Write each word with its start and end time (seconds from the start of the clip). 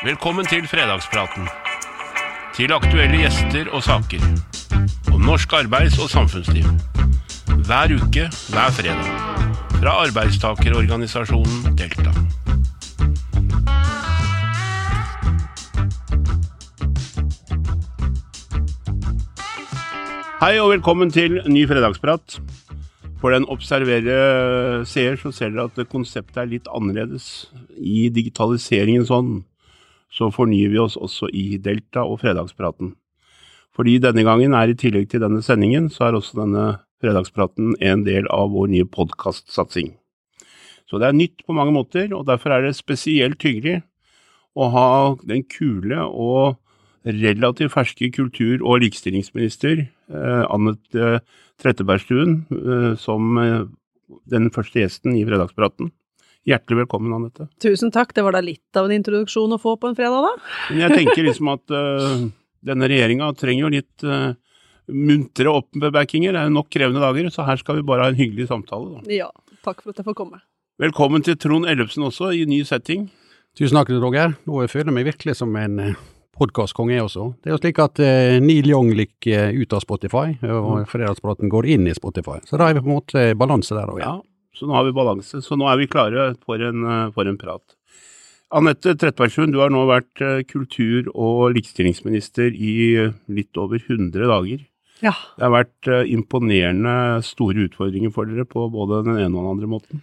Velkommen 0.00 0.46
til 0.48 0.64
fredagspraten. 0.64 1.44
Til 2.56 2.72
aktuelle 2.72 3.18
gjester 3.20 3.66
og 3.68 3.82
saker. 3.84 4.22
Om 5.12 5.20
norsk 5.20 5.52
arbeids- 5.52 5.98
og 6.00 6.08
samfunnsliv. 6.08 6.64
Hver 7.66 7.92
uke, 7.98 8.24
hver 8.48 8.70
fredag. 8.78 9.10
Fra 9.74 9.92
arbeidstakerorganisasjonen 10.06 11.76
Delta. 11.76 12.14
Hei 20.40 20.56
og 20.62 20.70
velkommen 20.72 21.12
til 21.12 21.42
ny 21.44 21.66
fredagsprat. 21.68 22.40
For 23.20 23.36
den 23.36 23.44
observere 23.52 24.80
seer 24.88 25.20
så 25.20 25.28
ser 25.28 25.52
dere 25.52 25.68
at 25.68 25.92
konseptet 25.92 26.40
er 26.40 26.48
litt 26.56 26.72
annerledes. 26.72 27.50
I 27.76 28.08
digitaliseringens 28.08 29.12
ånd 29.12 29.42
så 30.10 30.30
fornyer 30.34 30.72
vi 30.72 30.80
oss 30.82 30.98
også 30.98 31.30
i 31.32 31.56
Delta 31.62 32.04
og 32.04 32.20
fredagspraten. 32.22 32.94
Fordi 33.76 34.00
denne 34.02 34.24
gangen 34.26 34.54
er 34.58 34.72
i 34.72 34.78
tillegg 34.78 35.08
til 35.10 35.22
denne 35.22 35.42
sendingen, 35.46 35.88
så 35.92 36.08
er 36.08 36.18
også 36.18 36.40
denne 36.42 36.64
fredagspraten 37.00 37.76
en 37.80 38.02
del 38.04 38.26
av 38.34 38.50
vår 38.52 38.72
nye 38.74 38.88
podkastsatsing. 38.90 39.94
Så 40.90 40.98
det 40.98 41.06
er 41.06 41.16
nytt 41.16 41.44
på 41.46 41.54
mange 41.54 41.72
måter, 41.74 42.10
og 42.16 42.26
derfor 42.26 42.56
er 42.56 42.66
det 42.66 42.74
spesielt 42.76 43.40
hyggelig 43.46 43.78
å 44.58 44.66
ha 44.74 44.88
den 45.22 45.44
kule 45.46 46.02
og 46.02 46.58
relativt 47.06 47.72
ferske 47.72 48.10
kultur- 48.12 48.64
og 48.66 48.82
likestillingsminister 48.82 49.86
eh, 49.86 50.42
Anette 50.50 51.20
Trettebergstuen 51.62 52.42
eh, 52.50 52.90
som 53.00 53.38
eh, 53.40 53.62
den 54.28 54.50
første 54.52 54.82
gjesten 54.82 55.14
i 55.16 55.24
Fredagspraten. 55.24 55.92
Hjertelig 56.48 56.86
velkommen, 56.86 57.12
Anette. 57.12 57.50
Tusen 57.60 57.90
takk, 57.92 58.14
det 58.16 58.22
var 58.24 58.32
da 58.32 58.40
litt 58.40 58.76
av 58.78 58.86
en 58.88 58.94
introduksjon 58.96 59.52
å 59.52 59.58
få 59.60 59.74
på 59.76 59.90
en 59.90 59.96
fredag, 59.98 60.24
da. 60.24 60.52
Men 60.70 60.84
jeg 60.86 60.96
tenker 61.02 61.26
liksom 61.26 61.50
at 61.52 61.74
uh, 61.74 62.22
denne 62.64 62.88
regjeringa 62.88 63.28
trenger 63.36 63.66
jo 63.66 63.72
litt 63.74 64.04
uh, 64.08 64.30
muntre 64.88 65.52
oppbackinger. 65.52 66.32
Det 66.32 66.40
er 66.40 66.48
jo 66.48 66.54
nok 66.56 66.70
krevende 66.72 67.02
dager, 67.04 67.28
så 67.34 67.44
her 67.44 67.60
skal 67.60 67.80
vi 67.80 67.84
bare 67.90 68.06
ha 68.06 68.14
en 68.14 68.16
hyggelig 68.16 68.48
samtale. 68.48 68.94
Da. 68.94 69.18
Ja, 69.18 69.28
takk 69.66 69.84
for 69.84 69.92
at 69.92 70.00
jeg 70.00 70.08
får 70.08 70.16
komme. 70.22 70.40
Velkommen 70.80 71.26
til 71.26 71.36
Trond 71.36 71.68
Ellefsen 71.68 72.08
også, 72.08 72.32
i 72.32 72.46
ny 72.48 72.62
setting. 72.64 73.10
Tusen 73.58 73.76
takk, 73.76 73.92
Roger. 74.00 74.32
Nå 74.48 74.64
føler 74.72 74.88
jeg 74.88 74.96
meg 74.96 75.10
virkelig 75.10 75.36
som 75.42 75.52
en 75.60 75.76
podkastkonge, 76.40 76.96
jeg 76.96 77.04
også. 77.04 77.26
Det 77.44 77.50
er 77.50 77.56
jo 77.58 77.60
slik 77.60 77.84
at 77.84 78.00
uh, 78.00 78.40
Neil 78.40 78.72
Young 78.72 78.94
gikk 78.96 79.28
uh, 79.28 79.52
ut 79.52 79.76
av 79.76 79.84
Spotify, 79.84 80.38
og 80.48 80.88
Fredagspraten 80.88 81.52
går 81.52 81.68
inn 81.76 81.84
i 81.84 81.94
Spotify. 82.00 82.40
Så 82.48 82.56
da 82.56 82.70
er 82.70 82.80
vi 82.80 82.86
på 82.86 82.88
en 82.88 82.96
måte 82.96 83.28
balanse 83.36 83.76
der 83.76 83.92
òg. 83.92 84.00
Ja, 84.00 84.16
så 84.60 84.68
nå 84.68 84.76
har 84.76 84.84
vi 84.84 84.96
balanse. 84.96 85.40
Så 85.40 85.56
nå 85.56 85.68
er 85.70 85.80
vi 85.80 85.88
klare 85.90 86.34
for 86.44 86.60
en, 86.60 86.84
uh, 86.84 87.12
for 87.14 87.28
en 87.28 87.38
prat. 87.40 87.64
Anette 88.52 88.92
Trettebergstuen, 88.98 89.54
du 89.54 89.60
har 89.62 89.70
nå 89.70 89.84
vært 89.86 90.20
kultur- 90.50 91.08
og 91.14 91.54
likestillingsminister 91.54 92.50
i 92.50 92.74
litt 93.30 93.60
over 93.62 93.78
100 93.78 94.26
dager. 94.26 94.64
Ja. 95.06 95.12
Det 95.38 95.46
har 95.46 95.52
vært 95.54 95.90
imponerende 96.10 96.94
store 97.22 97.68
utfordringer 97.68 98.10
for 98.10 98.26
dere 98.26 98.42
på 98.50 98.66
både 98.74 99.04
den 99.06 99.20
ene 99.22 99.30
og 99.30 99.44
den 99.44 99.52
andre 99.52 99.70
måten. 99.70 100.02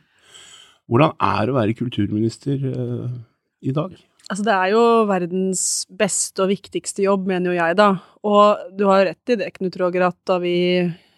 Hvordan 0.88 1.20
er 1.20 1.42
det 1.44 1.54
å 1.54 1.58
være 1.60 1.76
kulturminister 1.76 2.64
i 2.64 3.76
dag? 3.76 4.00
Altså, 4.28 4.44
det 4.44 4.56
er 4.56 4.72
jo 4.74 4.84
verdens 5.08 5.62
beste 5.88 6.44
og 6.44 6.52
viktigste 6.52 7.06
jobb, 7.06 7.30
mener 7.30 7.54
jo 7.54 7.60
jeg, 7.62 7.78
da. 7.80 7.90
Og 8.28 8.74
du 8.76 8.84
har 8.90 9.06
rett 9.08 9.32
i 9.32 9.38
det, 9.40 9.54
Knut 9.56 9.78
Roger, 9.80 10.10
at 10.10 10.18
da 10.28 10.36
vi 10.44 10.58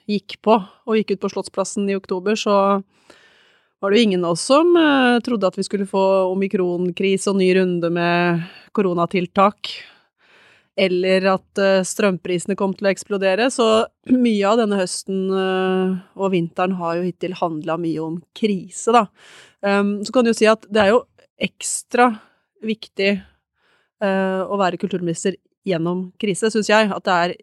gikk 0.10 0.38
på, 0.46 0.60
og 0.62 0.98
gikk 0.98 1.16
ut 1.16 1.24
på 1.24 1.32
Slottsplassen 1.34 1.90
i 1.90 1.98
oktober, 1.98 2.38
så 2.38 2.56
var 3.80 3.92
det 3.92 4.00
jo 4.00 4.04
ingen 4.04 4.26
av 4.26 4.36
oss 4.36 4.44
som 4.50 4.76
uh, 4.76 5.20
trodde 5.24 5.48
at 5.48 5.58
vi 5.58 5.64
skulle 5.64 5.88
få 5.88 6.04
omikronkrise 6.34 7.32
og 7.32 7.40
ny 7.40 7.48
runde 7.56 7.90
med 7.96 8.44
koronatiltak, 8.76 9.72
eller 10.80 11.28
at 11.36 11.62
uh, 11.64 11.86
strømprisene 11.88 12.58
kom 12.60 12.76
til 12.76 12.90
å 12.90 12.92
eksplodere. 12.92 13.48
Så 13.54 13.68
mye 14.26 14.52
av 14.52 14.60
denne 14.60 14.80
høsten 14.82 15.28
uh, 15.32 15.96
og 16.20 16.34
vinteren 16.36 16.76
har 16.80 17.00
jo 17.00 17.08
hittil 17.08 17.38
handla 17.40 17.80
mye 17.80 18.04
om 18.04 18.20
krise, 18.38 18.96
da. 18.96 19.08
Um, 19.64 20.00
så 20.08 20.16
kan 20.16 20.28
du 20.28 20.34
jo 20.34 20.40
si 20.40 20.48
at 20.48 20.68
det 20.72 20.84
er 20.84 20.94
jo 20.94 21.04
ekstra 21.40 22.14
viktig 22.64 23.14
å 24.00 24.56
være 24.60 24.78
kulturminister 24.80 25.34
gjennom 25.68 26.06
krise, 26.20 26.48
syns 26.52 26.70
jeg. 26.72 26.88
At 26.96 27.04
det 27.04 27.16
er 27.16 27.34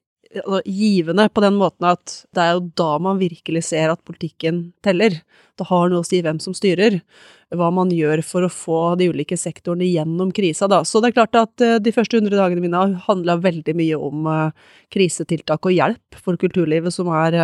altså, 0.43 0.61
givende 0.65 1.27
på 1.33 1.43
den 1.45 1.57
måten 1.59 1.89
at 1.89 2.13
det 2.35 2.43
er 2.43 2.55
jo 2.57 2.67
da 2.79 2.91
man 3.03 3.21
virkelig 3.21 3.65
ser 3.69 3.93
at 3.93 4.03
politikken 4.07 4.71
teller. 4.85 5.19
Det 5.57 5.67
har 5.69 5.91
noe 5.91 6.05
å 6.05 6.07
si 6.07 6.21
hvem 6.25 6.39
som 6.43 6.57
styrer, 6.57 6.99
hva 7.55 7.71
man 7.75 7.93
gjør 7.95 8.23
for 8.27 8.47
å 8.47 8.53
få 8.53 8.81
de 9.01 9.09
ulike 9.13 9.39
sektorene 9.39 9.89
gjennom 9.89 10.33
krisa, 10.35 10.69
da. 10.71 10.83
Så 10.85 11.01
det 11.01 11.13
er 11.13 11.19
klart 11.21 11.39
at 11.39 11.65
uh, 11.65 11.77
de 11.83 11.95
første 11.95 12.19
hundre 12.19 12.39
dagene 12.39 12.65
mine 12.65 12.81
har 12.81 12.97
handla 13.07 13.39
veldig 13.43 13.77
mye 13.79 14.01
om 14.09 14.29
uh, 14.29 14.73
krisetiltak 14.93 15.69
og 15.69 15.77
hjelp 15.77 16.21
for 16.21 16.39
kulturlivet, 16.41 16.95
som 16.95 17.11
er 17.15 17.39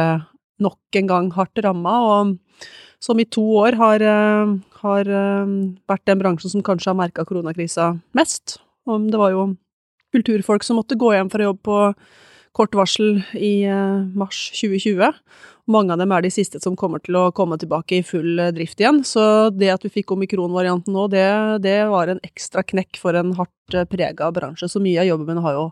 nok 0.63 0.99
en 0.99 1.09
gang 1.11 1.33
hardt 1.35 1.63
ramma. 1.65 1.99
og 2.13 2.37
som 3.03 3.19
i 3.19 3.27
to 3.27 3.43
år 3.59 3.75
har, 3.75 4.03
har 4.79 5.09
vært 5.91 6.05
den 6.07 6.21
bransjen 6.21 6.53
som 6.53 6.63
kanskje 6.63 6.93
har 6.93 6.99
merka 7.01 7.25
koronakrisa 7.27 7.89
mest. 8.15 8.61
Det 8.87 9.19
var 9.19 9.33
jo 9.35 9.49
kulturfolk 10.15 10.65
som 10.67 10.79
måtte 10.81 10.99
gå 10.99 11.13
hjem 11.15 11.31
for 11.33 11.43
å 11.43 11.49
jobbe 11.51 11.65
på 11.67 11.79
kort 12.57 12.75
varsel 12.77 13.23
i 13.39 13.65
mars 14.15 14.51
2020. 14.59 15.13
Mange 15.73 15.95
av 15.95 16.01
dem 16.03 16.13
er 16.13 16.25
de 16.25 16.31
siste 16.35 16.59
som 16.61 16.75
kommer 16.77 17.01
til 17.01 17.17
å 17.17 17.31
komme 17.33 17.57
tilbake 17.61 18.01
i 18.01 18.05
full 18.05 18.41
drift 18.57 18.83
igjen. 18.83 19.01
Så 19.07 19.23
det 19.55 19.71
at 19.73 19.87
vi 19.87 19.93
fikk 19.95 20.13
omikron-varianten 20.17 20.93
nå, 20.97 21.07
det, 21.13 21.25
det, 21.65 21.79
var 21.93 22.11
en 22.11 22.21
ekstra 22.27 22.65
knekk 22.67 22.99
for 23.01 23.17
en 23.17 23.33
hardt 23.39 23.79
prega 23.93 24.29
bransje. 24.35 24.69
Så 24.69 24.83
mye 24.83 25.01
av 25.01 25.09
jobben 25.09 25.31
min 25.31 25.45
har 25.47 25.57
jo 25.57 25.67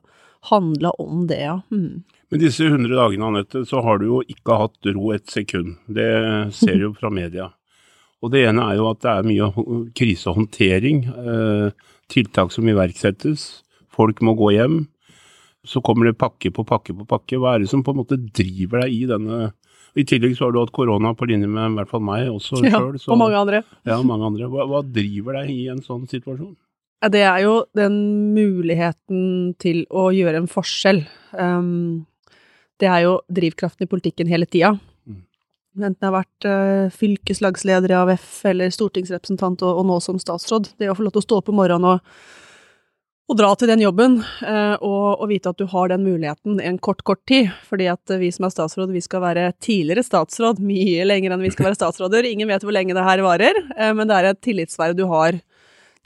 handla 0.51 0.91
om 1.03 1.27
det, 1.29 1.43
ja. 1.43 1.61
Mm. 1.71 2.03
Men 2.31 2.41
disse 2.41 2.65
100 2.65 2.95
dagene, 2.95 3.27
Anette, 3.27 3.65
så 3.67 3.83
har 3.83 3.99
du 3.99 4.07
jo 4.07 4.21
ikke 4.23 4.61
hatt 4.63 4.93
ro 4.95 5.11
et 5.13 5.27
sekund. 5.29 5.75
Det 5.91 6.11
ser 6.55 6.79
du 6.79 6.87
jo 6.87 6.93
fra 6.97 7.11
media. 7.13 7.51
Og 8.23 8.31
det 8.33 8.45
ene 8.47 8.69
er 8.71 8.79
jo 8.79 8.87
at 8.91 9.01
det 9.03 9.11
er 9.11 9.27
mye 9.27 9.49
krisehåndtering. 9.97 11.03
Eh, 11.11 11.91
tiltak 12.13 12.55
som 12.55 12.69
iverksettes. 12.71 13.49
Folk 13.91 14.23
må 14.23 14.37
gå 14.39 14.53
hjem. 14.55 14.85
Så 15.67 15.83
kommer 15.85 16.09
det 16.09 16.17
pakke 16.21 16.53
på 16.55 16.65
pakke 16.65 16.95
på 16.97 17.05
pakke. 17.09 17.39
Hva 17.41 17.55
er 17.55 17.65
det 17.65 17.71
som 17.73 17.83
på 17.85 17.93
en 17.93 18.01
måte 18.01 18.17
driver 18.17 18.87
deg 18.87 18.95
i 18.97 19.03
denne 19.11 19.51
I 19.99 20.07
tillegg 20.09 20.37
så 20.39 20.47
har 20.47 20.55
du 20.55 20.61
hatt 20.63 20.73
korona 20.73 21.13
på 21.19 21.29
linje 21.29 21.49
med 21.51 21.75
i 21.75 21.79
hvert 21.81 21.91
fall 21.91 22.05
meg 22.07 22.31
også 22.31 22.63
ja, 22.65 22.79
sjøl. 22.79 22.97
Og 22.97 23.19
mange 23.21 23.39
andre. 23.41 23.63
Ja, 23.89 24.01
mange 24.07 24.29
andre. 24.29 24.49
Hva, 24.49 24.69
hva 24.71 24.85
driver 24.87 25.41
deg 25.41 25.51
i 25.53 25.65
en 25.73 25.83
sånn 25.85 26.07
situasjon? 26.11 26.55
Det 27.11 27.23
er 27.25 27.41
jo 27.47 27.55
den 27.77 27.97
muligheten 28.37 29.55
til 29.61 29.87
å 29.89 30.11
gjøre 30.13 30.43
en 30.43 30.51
forskjell. 30.53 31.01
Um, 31.33 32.05
det 32.81 32.89
er 32.93 33.07
jo 33.07 33.15
drivkraften 33.33 33.87
i 33.87 33.91
politikken 33.91 34.29
hele 34.29 34.49
tida. 34.49 34.75
Enten 35.79 35.97
jeg 35.97 36.09
har 36.09 36.17
vært 36.17 36.47
uh, 36.51 36.93
fylkeslagsleder 36.93 37.95
i 37.95 37.97
AUF 38.01 38.29
eller 38.51 38.73
stortingsrepresentant 38.75 39.63
og, 39.65 39.81
og, 39.81 39.87
nå 39.89 39.99
som 40.05 40.19
statsråd. 40.21 40.73
Det 40.77 40.91
å 40.91 40.97
få 40.99 41.07
lov 41.07 41.15
til 41.15 41.23
å 41.23 41.27
stå 41.29 41.41
opp 41.41 41.51
om 41.53 41.61
morgenen 41.63 41.95
og, 41.95 42.15
og 43.31 43.37
dra 43.39 43.53
til 43.55 43.71
den 43.71 43.83
jobben 43.85 44.17
uh, 44.43 44.77
og, 44.83 45.21
og, 45.21 45.29
vite 45.31 45.53
at 45.53 45.61
du 45.61 45.69
har 45.71 45.93
den 45.93 46.03
muligheten 46.03 46.59
en 46.67 46.81
kort, 46.83 47.05
kort 47.07 47.23
tid. 47.31 47.53
Fordi 47.69 47.87
at 47.93 48.15
vi 48.19 48.33
som 48.35 48.49
er 48.49 48.55
statsråd, 48.55 48.91
vi 48.91 49.03
skal 49.05 49.23
være 49.23 49.53
tidligere 49.63 50.03
statsråd 50.07 50.59
mye 50.67 51.07
lenger 51.07 51.37
enn 51.37 51.45
vi 51.45 51.53
skal 51.55 51.69
være 51.69 51.79
statsråder. 51.79 52.27
Ingen 52.27 52.51
vet 52.51 52.67
hvor 52.67 52.75
lenge 52.75 52.97
det 52.97 53.07
her 53.07 53.23
varer, 53.23 53.63
uh, 53.77 53.93
men 53.95 54.11
det 54.11 54.19
er 54.19 54.31
et 54.33 54.43
tillitsverv 54.43 54.99
du 54.99 55.07
har 55.13 55.39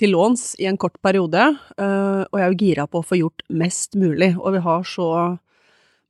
til 0.01 0.13
låns 0.13 0.53
i 0.61 0.67
en 0.67 0.77
kort 0.81 0.97
periode. 1.07 1.39
og 1.79 2.35
jeg 2.35 2.43
er 2.43 2.51
jo 2.51 2.59
gira 2.59 2.85
på 2.91 2.99
å 2.99 3.07
få 3.07 3.15
gjort 3.15 3.45
mest 3.47 3.95
mulig. 3.95 4.33
Og 4.41 4.57
vi 4.57 4.63
har 4.65 4.83
så 4.91 5.07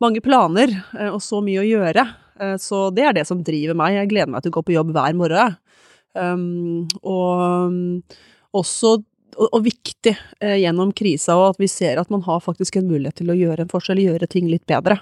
mange 0.00 0.22
planer 0.24 0.72
og 1.10 1.20
så 1.20 1.42
mye 1.44 1.60
å 1.60 1.66
gjøre. 1.68 2.06
Så 2.56 2.88
det 2.96 3.04
er 3.04 3.12
det 3.12 3.26
som 3.28 3.42
driver 3.44 3.76
meg. 3.76 3.98
Jeg 3.98 4.08
gleder 4.08 4.32
meg 4.32 4.40
til 4.40 4.54
å 4.54 4.56
gå 4.56 4.62
på 4.64 4.72
jobb 4.78 4.94
hver 4.96 5.18
morgen. 5.20 5.58
Og 7.04 8.56
også 8.56 8.94
og, 9.36 9.48
og 9.50 9.64
viktig 9.66 10.14
eh, 10.40 10.56
gjennom 10.62 10.92
krisa, 10.96 11.36
og 11.38 11.54
at 11.54 11.60
vi 11.62 11.68
ser 11.70 12.00
at 12.00 12.10
man 12.12 12.24
har 12.26 12.42
faktisk 12.44 12.78
en 12.78 12.88
mulighet 12.90 13.20
til 13.20 13.32
å 13.32 13.38
gjøre 13.38 13.66
en 13.66 13.72
forskjell, 13.72 14.02
gjøre 14.04 14.30
ting 14.30 14.48
litt 14.50 14.66
bedre. 14.70 14.98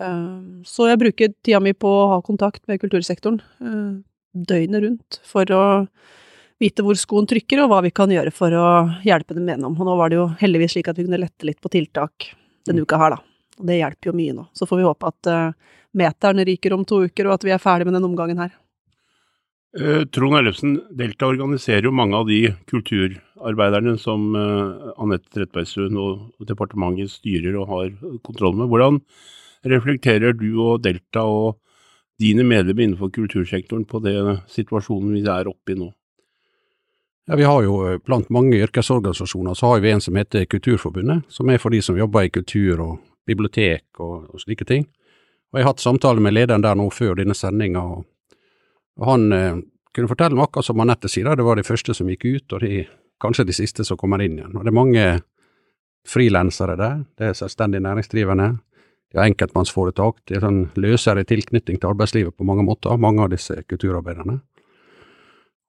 Eh, 0.00 0.64
så 0.68 0.88
jeg 0.90 1.00
bruker 1.02 1.34
tida 1.44 1.60
mi 1.62 1.74
på 1.74 1.90
å 1.90 2.08
ha 2.14 2.20
kontakt 2.24 2.64
med 2.70 2.80
kultursektoren 2.82 3.40
eh, 3.40 3.94
døgnet 4.32 4.84
rundt 4.86 5.20
for 5.28 5.48
å 5.52 5.64
vite 6.62 6.84
hvor 6.86 6.98
skoen 6.98 7.26
trykker, 7.28 7.64
og 7.64 7.72
hva 7.72 7.82
vi 7.84 7.90
kan 7.94 8.10
gjøre 8.12 8.32
for 8.34 8.54
å 8.54 8.66
hjelpe 9.06 9.34
dem 9.36 9.50
gjennom. 9.50 9.74
Og 9.76 9.88
nå 9.88 9.98
var 9.98 10.12
det 10.12 10.20
jo 10.20 10.30
heldigvis 10.40 10.76
slik 10.76 10.90
at 10.92 10.98
vi 10.98 11.06
kunne 11.08 11.20
lette 11.20 11.48
litt 11.48 11.60
på 11.62 11.72
tiltak 11.72 12.32
denne 12.68 12.84
uka 12.86 13.00
her, 13.00 13.16
da. 13.16 13.22
Og 13.58 13.68
det 13.68 13.80
hjelper 13.80 14.10
jo 14.10 14.16
mye 14.16 14.34
nå. 14.36 14.44
Så 14.56 14.68
får 14.70 14.78
vi 14.78 14.86
håpe 14.86 15.10
at 15.10 15.28
uh, 15.28 15.72
meteren 15.98 16.44
ryker 16.46 16.74
om 16.76 16.84
to 16.88 17.02
uker, 17.08 17.28
og 17.28 17.34
at 17.36 17.46
vi 17.46 17.52
er 17.54 17.62
ferdig 17.62 17.88
med 17.88 17.98
den 17.98 18.06
omgangen 18.06 18.40
her. 18.44 18.54
Eh, 19.80 20.04
Trond 20.12 20.36
Ellefsen, 20.36 20.74
Delta 20.92 21.30
organiserer 21.32 21.86
jo 21.86 21.94
mange 21.96 22.18
av 22.18 22.26
de 22.28 22.42
kulturarbeiderne 22.68 23.94
som 24.00 24.34
eh, 24.36 24.90
Anette 25.00 25.32
Trettebergstuen 25.32 25.96
og 25.96 26.44
departementet 26.44 27.08
styrer 27.14 27.56
og 27.56 27.70
har 27.70 27.94
kontroll 28.26 28.58
med. 28.58 28.68
Hvordan 28.68 29.00
reflekterer 29.72 30.36
du 30.36 30.50
og 30.60 30.82
Delta 30.84 31.24
og 31.24 31.56
dine 32.20 32.44
medlemmer 32.44 32.84
innenfor 32.84 33.14
kultursektoren 33.14 33.86
på 33.88 34.02
det 34.04 34.18
situasjonen 34.52 35.16
vi 35.16 35.24
er 35.24 35.48
oppe 35.48 35.72
i 35.72 35.80
nå? 35.80 35.88
Ja, 37.30 37.36
Vi 37.40 37.48
har 37.48 37.64
jo 37.64 37.80
eh, 37.88 37.98
blant 38.04 38.28
mange 38.28 38.60
yrkesorganisasjoner 38.60 39.56
så 39.56 39.72
har 39.72 39.80
vi 39.80 39.94
en 39.94 40.04
som 40.04 40.20
heter 40.20 40.44
Kulturforbundet, 40.44 41.24
som 41.32 41.48
er 41.48 41.62
for 41.62 41.72
de 41.72 41.80
som 41.80 41.96
jobber 41.96 42.28
i 42.28 42.34
kultur 42.34 42.80
og 42.80 42.98
bibliotek 43.24 43.88
og, 44.04 44.28
og 44.34 44.44
slike 44.44 44.68
ting. 44.68 44.84
Og 45.48 45.58
Jeg 45.58 45.64
har 45.64 45.72
hatt 45.72 45.80
samtale 45.80 46.20
med 46.20 46.36
lederen 46.36 46.60
der 46.60 46.76
nå 46.76 46.90
før 46.92 47.16
denne 47.16 47.32
sendinga, 47.32 47.80
og, 47.80 48.04
og 49.00 49.06
han 49.08 49.32
eh, 49.32 49.60
kunne 49.94 50.10
fortelle 50.10 50.36
meg 50.36 50.48
akkurat 50.48 50.68
som 50.68 50.82
Anette 50.82 51.10
sier, 51.10 51.30
det 51.36 51.46
var 51.46 51.60
de 51.60 51.66
første 51.66 51.94
som 51.96 52.08
gikk 52.08 52.26
ut, 52.26 52.56
og 52.56 52.64
de, 52.64 52.82
kanskje 53.22 53.46
de 53.48 53.56
siste 53.56 53.86
som 53.86 53.98
kommer 54.00 54.22
inn 54.24 54.38
igjen. 54.38 54.56
Og 54.56 54.64
Det 54.64 54.72
er 54.72 54.78
mange 54.78 55.06
frilansere 56.08 56.76
der, 56.76 57.04
det 57.18 57.28
er 57.28 57.38
selvstendig 57.38 57.82
næringsdrivende, 57.84 58.48
de 59.12 59.20
har 59.20 59.28
enkeltmannsforetak, 59.28 60.22
det 60.26 60.38
er 60.38 60.46
sånn 60.46 60.62
løsere 60.80 61.24
tilknytning 61.28 61.78
til 61.78 61.90
arbeidslivet 61.90 62.32
på 62.32 62.46
mange 62.48 62.64
måter, 62.64 62.96
mange 62.96 63.20
av 63.26 63.30
disse 63.34 63.58
kulturarbeiderne. 63.68 64.38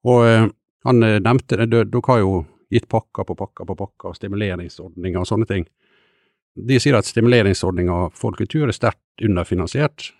Og 0.08 0.26
eh, 0.28 0.48
han 0.88 1.04
eh, 1.04 1.20
nevnte 1.20 1.60
det, 1.60 1.70
dere 1.72 2.04
har 2.08 2.22
jo 2.22 2.34
gitt 2.72 2.88
pakker 2.90 3.28
på 3.28 3.36
pakker 3.38 3.68
på 3.68 3.76
pakker, 3.78 4.16
stimuleringsordninger 4.16 5.20
og 5.20 5.28
sånne 5.28 5.48
ting. 5.50 5.68
De 6.54 6.78
sier 6.80 6.96
at 6.96 7.08
stimuleringsordninga 7.08 8.08
for 8.16 8.36
kultur 8.38 8.68
er 8.68 8.76
sterkt 8.76 9.24
underfinansiert. 9.24 10.12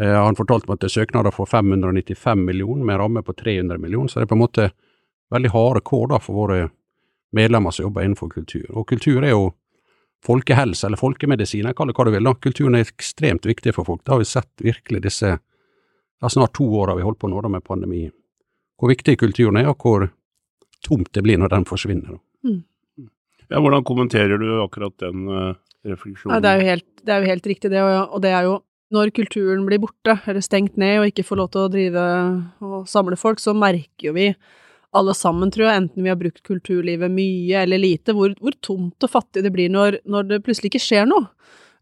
Eh, 0.00 0.14
han 0.24 0.38
fortalte 0.38 0.68
meg 0.68 0.78
at 0.78 0.84
det 0.84 0.90
er 0.90 1.00
søknader 1.00 1.34
for 1.34 1.50
595 1.50 2.46
millioner, 2.46 2.84
med 2.84 3.00
ramme 3.00 3.22
på 3.26 3.34
300 3.36 3.80
millioner, 3.82 4.08
så 4.08 4.20
det 4.20 4.28
er 4.28 4.32
på 4.32 4.38
en 4.38 4.44
måte 4.44 4.70
veldig 5.32 5.52
harde 5.52 5.82
kår 5.88 6.06
da 6.12 6.20
for 6.22 6.36
våre 6.36 6.62
medlemmer 7.32 7.72
som 7.72 7.88
jobber 7.88 8.04
innenfor 8.04 8.32
kultur. 8.32 8.64
Og 8.70 8.86
kultur 8.88 9.24
er 9.24 9.32
jo 9.32 9.52
folkehelse, 10.22 10.86
eller 10.86 11.00
folkemedisin, 11.00 11.66
jeg 11.66 11.76
kaller 11.76 11.92
det 11.92 11.98
hva 11.98 12.06
du 12.06 12.14
vil. 12.14 12.28
da. 12.28 12.34
Kulturen 12.38 12.78
er 12.78 12.86
ekstremt 12.86 13.46
viktig 13.48 13.74
for 13.74 13.88
folk. 13.88 14.04
Det 14.04 14.14
har 14.14 14.20
vi 14.20 14.28
sett 14.28 14.62
virkelig 14.62 15.02
disse 15.08 15.32
ja, 16.22 16.28
snart 16.28 16.54
to 16.54 16.68
åra 16.78 16.94
vi 16.94 17.02
holdt 17.02 17.18
på 17.18 17.30
nå 17.30 17.40
da 17.42 17.50
med 17.50 17.64
pandemi 17.66 18.04
hvor 18.78 18.90
viktig 18.90 19.16
kulturen 19.18 19.60
er, 19.60 19.68
og 19.70 19.82
hvor 19.82 20.08
tomt 20.82 21.12
det 21.14 21.22
blir 21.22 21.38
når 21.38 21.52
den 21.52 21.66
forsvinner. 21.68 22.18
Mm. 22.42 22.62
Ja, 23.46 23.60
hvordan 23.60 23.84
kommenterer 23.86 24.40
du 24.40 24.48
akkurat 24.62 24.96
den 24.98 25.28
uh, 25.28 25.54
refleksjonen? 25.86 26.34
Ja, 26.34 26.40
det, 26.42 26.50
er 26.50 26.70
helt, 26.72 26.86
det, 27.02 27.12
er 27.12 27.22
jo 27.22 27.30
helt, 27.30 27.46
riktig, 27.46 27.70
det. 27.70 27.82
Og, 27.84 28.16
det 28.24 28.32
er 28.34 28.48
jo 28.48 28.56
når 28.92 29.12
kulturen 29.16 29.64
blir 29.66 29.80
borte, 29.82 30.18
eller 30.28 30.44
stengt 30.44 30.76
ned, 30.80 31.00
og 31.00 31.10
ikke 31.10 31.26
får 31.26 31.40
lov 31.40 31.52
til 31.52 31.64
å 31.64 31.70
drive 31.72 32.08
og 32.62 32.90
samle 32.90 33.18
folk, 33.20 33.40
så 33.42 33.54
merker 33.56 34.10
jo 34.10 34.16
vi 34.16 34.32
alle 34.92 35.14
sammen, 35.16 35.50
tror 35.52 35.66
jeg, 35.68 35.80
enten 35.80 36.04
vi 36.04 36.12
har 36.12 36.20
brukt 36.20 36.42
kulturlivet 36.44 37.12
mye 37.12 37.64
eller 37.64 37.80
lite, 37.80 38.12
hvor, 38.16 38.34
hvor 38.40 38.56
tomt 38.64 39.04
og 39.04 39.12
fattig 39.12 39.44
det 39.46 39.52
blir 39.54 39.72
når, 39.72 40.02
når 40.04 40.28
det 40.28 40.42
plutselig 40.44 40.74
ikke 40.74 40.84
skjer 40.84 41.08
noe. 41.08 41.30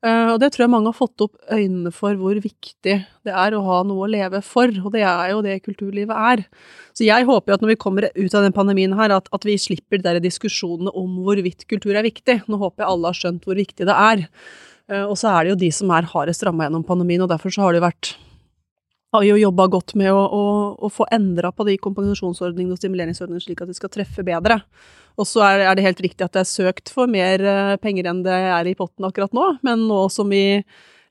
Uh, 0.00 0.32
og 0.32 0.38
det 0.40 0.48
tror 0.54 0.64
jeg 0.64 0.72
mange 0.72 0.88
har 0.88 0.96
fått 0.96 1.20
opp 1.26 1.34
øynene 1.52 1.90
for 1.92 2.16
hvor 2.16 2.38
viktig 2.40 2.94
det 3.04 3.32
er 3.36 3.52
å 3.52 3.60
ha 3.66 3.80
noe 3.84 4.06
å 4.06 4.08
leve 4.08 4.38
for, 4.46 4.70
og 4.80 4.94
det 4.94 5.02
er 5.04 5.34
jo 5.34 5.42
det 5.44 5.58
kulturlivet 5.66 6.14
er. 6.16 6.46
Så 6.96 7.04
jeg 7.04 7.26
håper 7.28 7.52
jo 7.52 7.58
at 7.58 7.66
når 7.66 7.72
vi 7.74 7.80
kommer 7.82 8.06
ut 8.08 8.36
av 8.38 8.46
den 8.46 8.56
pandemien 8.56 8.96
her, 8.96 9.12
at, 9.18 9.28
at 9.34 9.44
vi 9.44 9.58
slipper 9.60 10.00
de 10.00 10.16
diskusjonene 10.24 10.94
om 10.96 11.18
hvorvidt 11.26 11.66
kultur 11.68 11.92
er 11.92 12.06
viktig. 12.06 12.38
Nå 12.48 12.62
håper 12.62 12.86
jeg 12.86 12.94
alle 12.94 13.12
har 13.12 13.20
skjønt 13.20 13.44
hvor 13.44 13.60
viktig 13.60 13.90
det 13.90 13.98
er. 13.98 14.24
Uh, 14.90 15.06
og 15.06 15.16
så 15.20 15.30
er 15.32 15.46
det 15.46 15.54
jo 15.54 15.60
de 15.62 15.70
som 15.74 15.92
er 15.94 16.08
hardest 16.10 16.42
ramma 16.46 16.66
gjennom 16.66 16.86
pandemien, 16.86 17.22
og 17.22 17.30
derfor 17.30 17.54
så 17.54 17.68
har 17.68 17.76
det 17.76 17.84
vært 17.84 18.14
har 19.10 19.24
jo 19.26 19.40
jobba 19.40 19.66
godt 19.72 19.96
med 19.98 20.12
å, 20.14 20.20
å, 20.22 20.42
å 20.86 20.90
få 20.92 21.06
endra 21.10 21.50
på 21.54 21.66
de 21.66 21.74
kompensasjonsordningene 21.82 22.76
og 22.76 22.78
stimuleringsordningene 22.78 23.42
slik 23.42 23.64
at 23.64 23.70
de 23.70 23.74
skal 23.74 23.90
treffe 23.90 24.22
bedre. 24.26 24.60
Og 25.18 25.26
så 25.26 25.42
er, 25.48 25.64
er, 25.64 25.74
det 25.74 25.86
helt 25.88 26.02
riktig 26.04 26.24
at 26.24 26.36
det 26.36 26.44
er 26.44 26.50
søkt 26.50 26.92
for 26.94 27.10
mer 27.10 27.42
uh, 27.42 27.74
penger 27.82 28.10
enn 28.10 28.22
det 28.26 28.38
er 28.52 28.70
i 28.70 28.76
potten 28.78 29.08
akkurat 29.08 29.34
nå, 29.36 29.48
men 29.66 29.84
nå 29.90 30.04
som 30.14 30.30
vi 30.30 30.62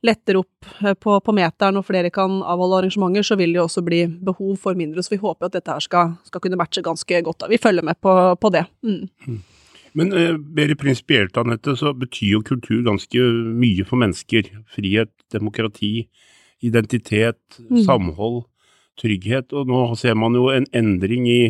letter 0.05 0.39
opp 0.39 0.69
uh, 0.79 0.93
på, 0.95 1.17
på, 1.19 1.35
meteren 1.35 1.81
og 1.81 1.87
flere 1.89 2.11
kan 2.13 2.39
avholde 2.39 2.85
arrangementer, 2.85 3.27
så 3.27 3.35
vil 3.39 3.51
det 3.51 3.59
jo 3.59 3.67
også 3.67 3.83
bli 3.83 4.05
behov 4.07 4.55
for 4.63 4.79
mindre, 4.79 5.03
så 5.03 5.17
vi 5.17 5.21
håper 5.21 5.49
at 5.49 5.59
dette 5.59 5.75
her 5.75 5.83
skal, 5.83 6.15
skal 6.29 6.43
kunne 6.45 6.59
matche 6.59 6.83
ganske 6.85 7.23
godt. 7.27 7.43
Da. 7.43 7.51
Vi 7.51 7.59
følger 7.59 7.85
med 7.85 7.99
på, 7.99 8.15
på 8.39 8.53
det. 8.55 8.63
Mm. 8.87 9.41
Men 9.97 10.13
eh, 10.13 10.35
mer 10.37 10.73
prinsipielt, 10.79 11.37
Anette, 11.37 11.75
så 11.79 11.93
betyr 11.97 12.35
jo 12.37 12.43
kultur 12.45 12.83
ganske 12.85 13.23
mye 13.61 13.85
for 13.87 14.01
mennesker. 14.01 14.51
Frihet, 14.75 15.11
demokrati, 15.33 16.09
identitet, 16.65 17.41
mm. 17.59 17.81
samhold, 17.87 18.43
trygghet. 18.99 19.53
Og 19.55 19.69
nå 19.69 19.81
ser 19.99 20.17
man 20.19 20.37
jo 20.37 20.49
en 20.53 20.67
endring 20.75 21.27
i 21.29 21.41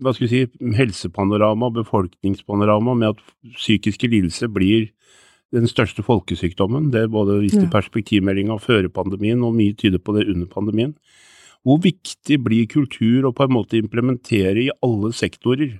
hva 0.00 0.14
skal 0.16 0.24
vi 0.24 0.30
si, 0.32 0.70
helsepanorama, 0.78 1.68
befolkningspanorama, 1.76 2.94
med 2.96 3.12
at 3.12 3.56
psykiske 3.58 4.08
lidelser 4.08 4.48
blir 4.48 4.88
den 5.52 5.68
største 5.68 6.00
folkesykdommen. 6.06 6.88
Det 6.94 7.04
er 7.04 7.12
både 7.12 7.42
vist 7.42 7.60
i 7.60 7.68
perspektivmeldinga 7.70 8.56
før 8.62 8.88
pandemien, 8.94 9.42
og 9.44 9.52
mye 9.58 9.76
tyder 9.76 10.00
på 10.00 10.16
det 10.16 10.24
under 10.32 10.48
pandemien. 10.48 10.94
Hvor 11.62 11.78
viktig 11.84 12.38
blir 12.42 12.70
kultur 12.72 13.28
å 13.28 13.34
på 13.36 13.44
en 13.44 13.54
måte 13.54 13.78
implementere 13.78 14.64
i 14.64 14.72
alle 14.82 15.12
sektorer, 15.14 15.76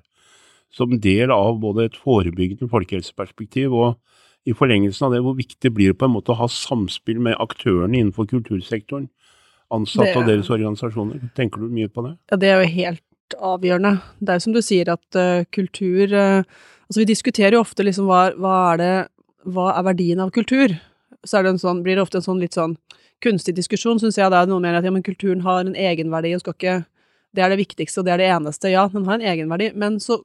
som 0.72 0.96
del 1.04 1.32
av 1.34 1.60
både 1.60 1.88
et 1.88 1.98
forebyggende 2.00 2.68
folkehelseperspektiv 2.72 3.74
og 3.76 3.98
i 4.48 4.54
forlengelsen 4.56 5.06
av 5.06 5.14
det, 5.14 5.22
hvor 5.22 5.36
viktig 5.38 5.60
det 5.62 5.74
blir 5.74 5.94
på 5.94 6.08
en 6.08 6.16
måte 6.16 6.32
å 6.34 6.40
ha 6.40 6.48
samspill 6.50 7.20
med 7.22 7.38
aktørene 7.42 8.00
innenfor 8.00 8.26
kultursektoren? 8.30 9.06
Ansatte 9.72 10.18
og 10.18 10.26
deres 10.28 10.50
organisasjoner. 10.52 11.30
Tenker 11.36 11.62
du 11.62 11.72
mye 11.72 11.88
på 11.88 12.02
det? 12.04 12.16
Ja, 12.32 12.38
det 12.40 12.50
er 12.50 12.58
jo 12.60 12.72
helt 12.74 13.36
avgjørende. 13.38 13.94
Det 14.20 14.32
er 14.32 14.40
jo 14.40 14.44
som 14.44 14.56
du 14.56 14.60
sier 14.64 14.90
at 14.92 15.18
uh, 15.18 15.46
kultur 15.54 16.12
uh, 16.12 16.44
Altså 16.92 17.00
vi 17.00 17.08
diskuterer 17.08 17.54
jo 17.56 17.62
ofte 17.62 17.86
liksom 17.86 18.04
hva, 18.04 18.34
hva, 18.36 18.56
er 18.74 18.80
det 18.82 18.94
Hva 19.48 19.70
er 19.78 19.86
verdien 19.86 20.20
av 20.20 20.32
kultur? 20.34 20.74
Så 21.24 21.40
det 21.40 21.54
sånn, 21.62 21.80
blir 21.86 21.96
det 21.96 22.02
ofte 22.02 22.18
en 22.20 22.26
sånn 22.26 22.42
litt 22.42 22.58
sånn 22.58 22.74
kunstig 23.22 23.54
diskusjon, 23.56 24.00
syns 24.02 24.18
jeg. 24.18 24.28
Det 24.28 24.40
er 24.42 24.50
noe 24.50 24.60
mer 24.60 24.76
at 24.76 24.84
ja, 24.84 24.92
men 24.92 25.04
kulturen 25.06 25.40
har 25.46 25.62
en 25.62 25.78
egenverdi 25.78 26.34
og 26.36 26.42
skal 26.42 26.56
ikke 26.58 26.76
Det 27.32 27.40
er 27.40 27.48
det 27.48 27.62
viktigste, 27.62 28.02
og 28.02 28.04
det 28.04 28.12
er 28.12 28.20
det 28.20 28.28
eneste. 28.28 28.68
Ja, 28.68 28.82
den 28.92 29.06
har 29.08 29.16
en 29.16 29.24
egenverdi, 29.24 29.70
men 29.78 29.96
så 30.04 30.18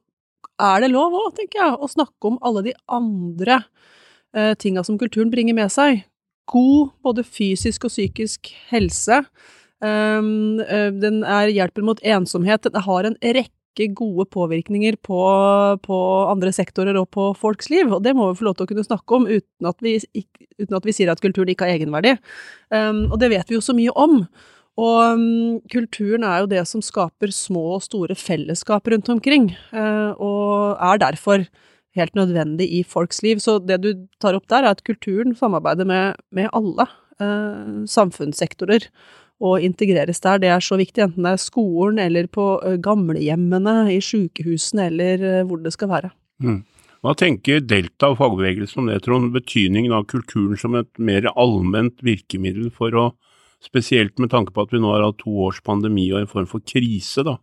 er 0.57 0.83
det 0.83 0.91
lov 0.93 1.15
òg, 1.15 1.31
tenker 1.37 1.61
jeg, 1.61 1.75
å 1.77 1.89
snakke 1.91 2.31
om 2.31 2.39
alle 2.45 2.63
de 2.69 2.73
andre 2.89 3.61
eh, 4.35 4.53
tinga 4.59 4.83
som 4.85 4.97
kulturen 4.99 5.31
bringer 5.33 5.57
med 5.57 5.73
seg. 5.73 6.05
God 6.47 6.93
både 7.03 7.25
fysisk 7.27 7.87
og 7.87 7.93
psykisk 7.93 8.51
helse. 8.71 9.21
Um, 9.83 10.57
den 10.57 11.21
er 11.21 11.51
hjelper 11.53 11.85
mot 11.85 12.01
ensomhet. 12.01 12.65
Den 12.65 12.85
har 12.87 13.05
en 13.05 13.17
rekke 13.21 13.89
gode 13.93 14.25
påvirkninger 14.33 14.97
på, 15.05 15.19
på, 15.83 15.97
andre 16.31 16.53
sektorer 16.55 16.97
og 16.97 17.11
på 17.13 17.29
folks 17.37 17.69
liv, 17.69 17.91
og 17.93 18.01
det 18.07 18.15
må 18.17 18.31
vi 18.31 18.39
få 18.39 18.47
lov 18.47 18.57
til 18.57 18.65
å 18.65 18.71
kunne 18.71 18.87
snakke 18.87 19.19
om 19.19 19.27
uten 19.29 19.69
at 19.69 19.83
vi, 19.85 19.97
uten 20.57 20.79
at 20.79 20.87
vi 20.87 20.95
sier 20.95 21.11
at 21.13 21.21
kulturen 21.21 21.51
ikke 21.53 21.67
har 21.67 21.77
egenverdi. 21.77 22.15
Um, 22.73 23.05
og 23.11 23.19
det 23.21 23.29
vet 23.35 23.51
vi 23.51 23.59
jo 23.59 23.65
så 23.65 23.75
mye 23.77 23.93
om. 23.93 24.23
Og 24.77 25.17
um, 25.17 25.57
kulturen 25.73 26.25
er 26.27 26.43
jo 26.43 26.51
det 26.51 26.61
som 26.69 26.83
skaper 26.85 27.33
små 27.33 27.63
og 27.79 27.85
store 27.87 28.17
fellesskap 28.17 28.85
rundt 28.93 29.09
omkring, 29.09 29.49
uh, 29.73 30.13
og 30.21 30.77
er 30.77 31.01
derfor 31.01 31.47
helt 31.97 32.13
nødvendig 32.17 32.67
i 32.79 32.83
folks 32.85 33.23
liv. 33.25 33.41
Så 33.41 33.57
det 33.65 33.79
du 33.81 33.89
tar 34.21 34.37
opp 34.37 34.45
der, 34.51 34.67
er 34.67 34.77
at 34.77 34.85
kulturen 34.85 35.33
samarbeider 35.35 35.87
med, 35.89 36.21
med 36.29 36.51
alle 36.53 36.85
uh, 37.17 37.85
samfunnssektorer 37.89 38.85
og 39.41 39.65
integreres 39.65 40.21
der. 40.21 40.41
Det 40.41 40.53
er 40.53 40.61
så 40.61 40.77
viktig, 40.77 41.07
enten 41.07 41.25
det 41.25 41.33
er 41.35 41.41
skolen 41.41 41.99
eller 42.01 42.25
på 42.33 42.55
eh, 42.65 42.79
gamlehjemmene, 42.81 43.75
i 43.93 43.99
sykehusene 44.01 44.87
eller 44.89 45.25
hvor 45.45 45.61
det 45.61 45.75
skal 45.75 45.91
være. 45.91 46.09
Mm. 46.41 46.63
Hva 47.05 47.13
tenker 47.13 47.61
Delta 47.61 48.09
og 48.09 48.17
fagbevegelsen 48.17 48.81
om 48.81 48.89
det, 48.89 49.03
Trond? 49.05 49.29
Betydningen 49.35 49.93
av 49.93 50.07
kulturen 50.09 50.57
som 50.57 50.73
et 50.79 50.89
mer 50.97 51.29
allment 51.35 52.01
virkemiddel 52.01 52.71
for 52.73 52.97
å 52.97 53.05
Spesielt 53.63 54.19
med 54.21 54.29
tanke 54.29 54.53
på 54.53 54.65
at 54.65 54.73
vi 54.73 54.81
nå 54.81 54.91
har 54.93 55.05
hatt 55.05 55.19
to 55.23 55.33
års 55.47 55.59
pandemi 55.65 56.07
og 56.13 56.21
en 56.21 56.31
form 56.31 56.47
for 56.49 56.61
krise, 56.61 57.25
da. 57.25 57.37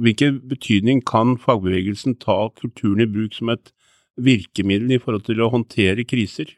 Hvilken 0.00 0.38
betydning 0.48 1.02
kan 1.04 1.34
fagbevegelsen 1.40 2.16
ta 2.22 2.46
kulturen 2.56 3.02
i 3.04 3.10
bruk 3.10 3.34
som 3.36 3.50
et 3.52 3.72
virkemiddel 4.16 4.94
i 4.96 5.00
forhold 5.02 5.26
til 5.26 5.42
å 5.42 5.50
håndtere 5.52 6.06
kriser? 6.08 6.54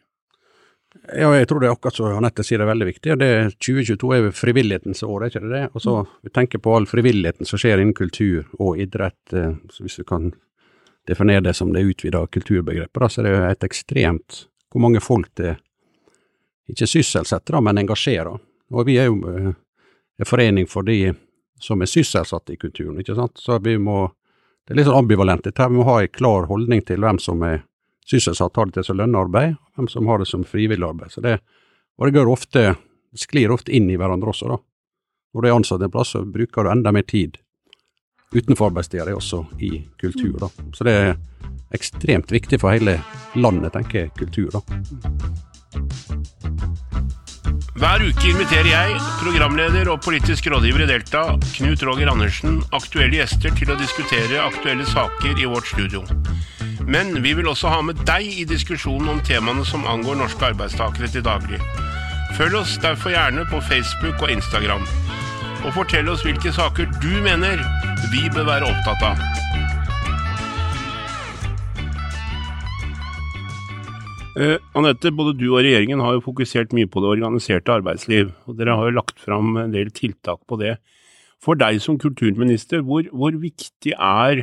Ja, 1.11 1.33
jeg 1.35 1.49
tror 1.51 1.61
det 1.61 1.69
er 1.69 1.75
akkurat 1.75 1.97
som 1.97 2.13
Anette 2.15 2.45
sier, 2.47 2.61
det 2.61 2.69
er 2.69 2.71
veldig 2.71 2.87
viktig. 2.87 3.17
Det 3.19 3.31
2022 3.59 4.13
er 4.15 4.21
jo 4.23 4.37
frivillighetens 4.39 5.03
år, 5.03 5.25
er 5.25 5.33
ikke 5.33 5.43
det 5.43 5.53
det? 5.53 5.65
Og 5.75 5.83
så 5.83 5.97
vi 6.23 6.33
tenker 6.37 6.63
på 6.63 6.77
all 6.77 6.87
frivilligheten 6.87 7.49
som 7.49 7.61
skjer 7.61 7.83
innen 7.83 7.97
kultur 7.99 8.47
og 8.61 8.79
idrett, 8.81 9.35
eh, 9.35 9.57
hvis 9.83 9.99
vi 10.01 10.07
kan 10.07 10.31
definere 11.09 11.49
det 11.49 11.57
som 11.59 11.73
det 11.75 11.83
utvida 11.83 12.23
kulturbegrepet, 12.31 13.11
så 13.11 13.21
er 13.21 13.29
det 13.29 13.37
et 13.51 13.67
ekstremt 13.67 14.45
hvor 14.71 14.83
mange 14.87 15.03
folk 15.03 15.29
det 15.39 15.57
ikke 16.71 16.89
sysselsetter, 16.89 17.61
men 17.61 17.83
engasjerer. 17.83 18.39
Og 18.75 18.89
vi 18.89 18.99
er 18.99 19.09
jo 19.09 19.21
eh, 19.31 19.53
en 20.19 20.29
forening 20.29 20.69
for 20.71 20.87
de 20.87 21.15
som 21.63 21.83
er 21.83 21.91
sysselsatt 21.91 22.51
i 22.51 22.59
kulturen, 22.61 22.99
ikke 23.01 23.17
sant. 23.17 23.39
Så 23.41 23.59
vi 23.63 23.79
må 23.79 24.11
Det 24.65 24.73
er 24.73 24.79
litt 24.79 24.87
sånn 24.89 25.03
ambivalent. 25.03 25.45
Dette 25.45 25.67
vi 25.69 25.77
må 25.77 25.85
ha 25.85 25.99
en 26.01 26.09
klar 26.09 26.47
holdning 26.49 26.81
til 26.89 27.03
hvem 27.05 27.19
som 27.21 27.43
er 27.45 27.67
sysselsatt, 28.09 28.57
har 28.57 28.71
det 28.71 28.79
til 28.79 28.87
som 28.87 28.97
lønnearbeid, 28.97 29.59
og 29.61 29.77
hvem 29.77 29.91
som 29.93 30.09
har 30.09 30.23
det 30.23 30.29
som 30.31 30.45
frivillig 30.49 30.87
arbeid. 30.89 31.13
Så 31.13 31.21
det, 31.21 31.35
og 32.01 32.07
det 32.09 32.15
går 32.17 32.31
ofte, 32.33 32.63
sklir 33.13 33.53
ofte 33.53 33.75
inn 33.77 33.91
i 33.93 33.99
hverandre 34.01 34.33
også, 34.33 34.49
da. 34.49 34.57
Når 35.35 35.45
du 35.45 35.49
er 35.51 35.57
ansatt 35.59 35.85
en 35.85 35.93
plass, 35.93 36.15
så 36.17 36.25
bruker 36.25 36.65
du 36.65 36.73
enda 36.73 36.95
mer 36.97 37.05
tid 37.05 37.37
utenfor 38.33 38.73
arbeidstida 38.73 39.05
di 39.05 39.13
også 39.13 39.45
i 39.61 39.71
kultur, 40.01 40.39
da. 40.41 40.49
Så 40.73 40.89
det 40.89 40.97
er 40.97 41.17
ekstremt 41.75 42.33
viktig 42.33 42.61
for 42.63 42.75
hele 42.75 42.99
landet, 43.37 43.75
tenker 43.77 44.07
jeg, 44.07 44.15
kultur, 44.19 44.51
da. 44.57 45.34
Hver 47.85 48.01
uke 48.01 48.31
inviterer 48.31 48.65
jeg, 48.71 49.01
programleder 49.21 49.91
og 49.93 49.99
politisk 50.01 50.47
rådgiver 50.49 50.87
i 50.87 50.87
Delta, 50.89 51.25
Knut 51.53 51.83
Roger 51.85 52.09
Andersen, 52.09 52.63
aktuelle 52.73 53.19
gjester 53.19 53.53
til 53.59 53.75
å 53.75 53.77
diskutere 53.77 54.41
aktuelle 54.41 54.87
saker 54.89 55.37
i 55.37 55.45
vårt 55.45 55.69
studio. 55.69 56.01
Men 56.89 57.13
vi 57.21 57.35
vil 57.37 57.51
også 57.53 57.75
ha 57.75 57.83
med 57.85 58.01
deg 58.09 58.25
i 58.41 58.49
diskusjonen 58.49 59.13
om 59.13 59.21
temaene 59.29 59.69
som 59.69 59.85
angår 59.85 60.17
norske 60.23 60.49
arbeidstakere 60.49 61.13
til 61.13 61.29
daglig. 61.29 61.61
Følg 62.41 62.63
oss 62.63 62.79
derfor 62.81 63.13
gjerne 63.13 63.45
på 63.53 63.61
Facebook 63.69 64.17
og 64.17 64.33
Instagram. 64.33 64.89
Og 65.67 65.75
fortell 65.77 66.09
oss 66.09 66.25
hvilke 66.25 66.57
saker 66.57 66.89
du 67.05 67.13
mener 67.21 67.61
vi 68.09 68.31
bør 68.33 68.49
være 68.49 68.73
opptatt 68.73 69.11
av. 69.13 69.44
Eh, 74.35 74.57
Anette, 74.75 75.13
både 75.15 75.37
du 75.39 75.45
og 75.53 75.61
regjeringen 75.61 76.01
har 76.03 76.17
jo 76.17 76.25
fokusert 76.25 76.73
mye 76.75 76.89
på 76.91 76.99
det 77.05 77.13
organiserte 77.13 77.71
arbeidsliv. 77.71 78.33
og 78.49 78.57
Dere 78.59 78.75
har 78.75 78.89
jo 78.89 78.97
lagt 78.97 79.21
fram 79.23 79.55
en 79.63 79.75
del 79.75 79.93
tiltak 79.95 80.41
på 80.51 80.59
det. 80.59 80.79
For 81.39 81.55
deg 81.55 81.79
som 81.83 82.01
kulturminister, 82.03 82.83
hvor, 82.83 83.07
hvor 83.15 83.37
viktig 83.39 83.93
er 83.95 84.43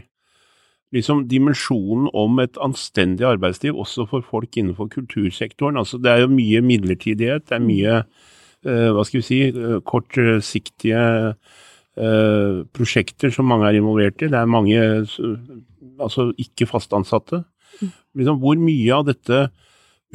liksom 0.96 1.26
dimensjonen 1.28 2.08
om 2.16 2.40
et 2.40 2.56
anstendig 2.64 3.26
arbeidsliv 3.28 3.76
også 3.76 4.06
for 4.08 4.24
folk 4.24 4.56
innenfor 4.56 4.88
kultursektoren? 4.94 5.80
Altså, 5.82 6.00
det 6.00 6.12
er 6.14 6.24
jo 6.24 6.32
mye 6.32 6.62
midlertidighet, 6.64 7.50
det 7.50 7.58
er 7.58 7.66
mye 7.66 7.96
eh, 8.00 8.90
hva 8.96 9.04
skal 9.08 9.20
vi 9.20 9.28
si, 9.28 9.42
eh, 9.52 9.82
kortsiktige 9.84 11.02
eh, 11.36 12.62
prosjekter 12.72 13.34
som 13.36 13.52
mange 13.52 13.68
er 13.68 13.82
involvert 13.82 14.24
i. 14.24 14.32
Det 14.32 14.40
er 14.40 14.56
mange 14.56 14.80
altså 16.00 16.30
ikke 16.40 16.70
fast 16.70 16.96
ansatte. 16.96 17.44
Liksom, 18.16 18.40
hvor 18.40 18.56
mye 18.56 18.96
av 18.96 19.12
dette 19.12 19.50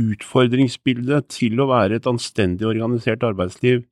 utfordringsbildet 0.00 1.31
til 1.33 1.61
å 1.61 1.69
være 1.71 2.00
et 2.00 2.09
anstendig 2.11 2.69
organisert 2.69 3.25
arbeidsliv 3.26 3.85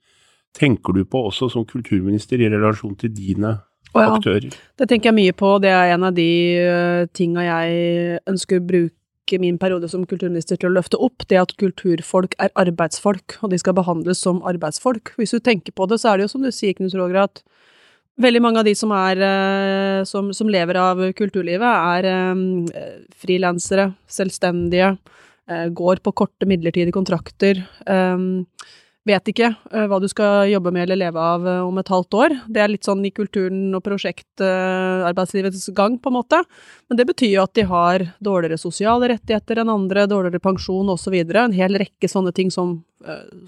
tenker 0.55 0.95
du 0.95 1.05
på 1.09 1.27
også 1.29 1.51
som 1.53 1.67
kulturminister 1.69 2.41
i 2.43 2.51
relasjon 2.53 2.97
til 2.99 3.13
dine 3.15 3.57
ja. 3.95 4.07
aktører? 4.07 4.53
Det 4.79 4.89
tenker 4.91 5.11
jeg 5.11 5.19
mye 5.19 5.37
på, 5.37 5.57
det 5.63 5.73
er 5.75 5.95
en 5.95 6.07
av 6.09 6.15
de 6.17 6.29
uh, 6.63 7.07
tinga 7.17 7.47
jeg 7.47 8.21
ønsker 8.31 8.61
å 8.61 8.67
bruke 8.69 9.41
min 9.41 9.59
periode 9.59 9.89
som 9.91 10.05
kulturminister 10.07 10.61
til 10.61 10.71
å 10.71 10.77
løfte 10.77 11.01
opp, 11.01 11.27
det 11.31 11.41
at 11.41 11.57
kulturfolk 11.61 12.37
er 12.43 12.53
arbeidsfolk, 12.61 13.39
og 13.43 13.55
de 13.55 13.59
skal 13.61 13.77
behandles 13.77 14.21
som 14.23 14.43
arbeidsfolk. 14.47 15.15
Hvis 15.19 15.35
du 15.35 15.41
tenker 15.41 15.75
på 15.75 15.89
det, 15.91 15.99
så 16.03 16.13
er 16.13 16.21
det 16.21 16.29
jo 16.29 16.35
som 16.37 16.45
du 16.45 16.53
sier, 16.53 16.77
Knut 16.77 16.95
Roger, 16.99 17.25
at 17.25 17.43
veldig 18.21 18.43
mange 18.45 18.61
av 18.61 18.69
de 18.69 18.77
som 18.79 18.93
er 18.95 19.23
uh, 19.25 20.05
som, 20.07 20.31
som 20.37 20.51
lever 20.53 20.79
av 20.79 21.03
kulturlivet, 21.19 21.67
er 21.67 22.31
um, 22.37 22.63
frilansere, 23.25 23.91
selvstendige, 24.07 24.95
går 25.47 26.01
på 26.05 26.13
korte 26.17 26.49
midlertidige 26.49 26.95
kontrakter. 26.95 27.61
Um, 27.85 28.47
vet 29.05 29.27
ikke 29.29 29.51
uh, 29.53 29.85
hva 29.91 29.99
du 30.01 30.07
skal 30.09 30.49
jobbe 30.49 30.73
med 30.73 30.87
eller 30.87 30.99
leve 31.03 31.21
av 31.21 31.45
uh, 31.45 31.59
om 31.67 31.77
et 31.81 31.91
halvt 31.93 32.17
år. 32.17 32.37
Det 32.49 32.63
er 32.63 32.73
litt 32.73 32.89
sånn 32.89 33.05
i 33.05 33.13
kulturen 33.13 33.67
og 33.77 33.85
prosjektarbeidslivets 33.85 35.67
gang, 35.77 35.99
på 36.01 36.13
en 36.13 36.17
måte. 36.17 36.41
Men 36.89 37.01
det 37.01 37.09
betyr 37.11 37.35
jo 37.35 37.45
at 37.45 37.55
de 37.59 37.67
har 37.69 38.07
dårligere 38.25 38.61
sosiale 38.61 39.13
rettigheter 39.13 39.61
enn 39.61 39.73
andre, 39.73 40.07
dårligere 40.09 40.43
pensjon 40.45 40.89
osv. 40.95 41.19
En 41.21 41.57
hel 41.57 41.77
rekke 41.85 42.09
sånne 42.11 42.33
ting 42.37 42.53
som, 42.55 42.79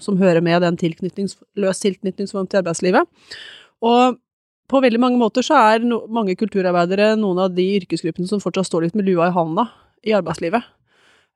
som 0.03 0.21
hører 0.21 0.45
med 0.45 0.61
den 0.65 0.77
tilknytnings, 0.77 1.39
løs 1.57 1.81
tilknytningsform 1.81 2.45
til 2.51 2.61
arbeidslivet. 2.61 3.09
Og 3.81 4.21
på 4.67 4.81
veldig 4.83 4.99
mange 4.99 5.19
måter 5.19 5.45
så 5.45 5.57
er 5.71 5.85
no, 5.85 6.03
mange 6.11 6.35
kulturarbeidere 6.37 7.15
noen 7.19 7.45
av 7.45 7.53
de 7.55 7.65
yrkesgruppene 7.79 8.29
som 8.29 8.41
fortsatt 8.43 8.67
står 8.69 8.87
litt 8.87 8.97
med 8.99 9.07
lua 9.07 9.29
i 9.29 9.35
handa 9.35 9.69
i 10.05 10.13
arbeidslivet. 10.15 10.65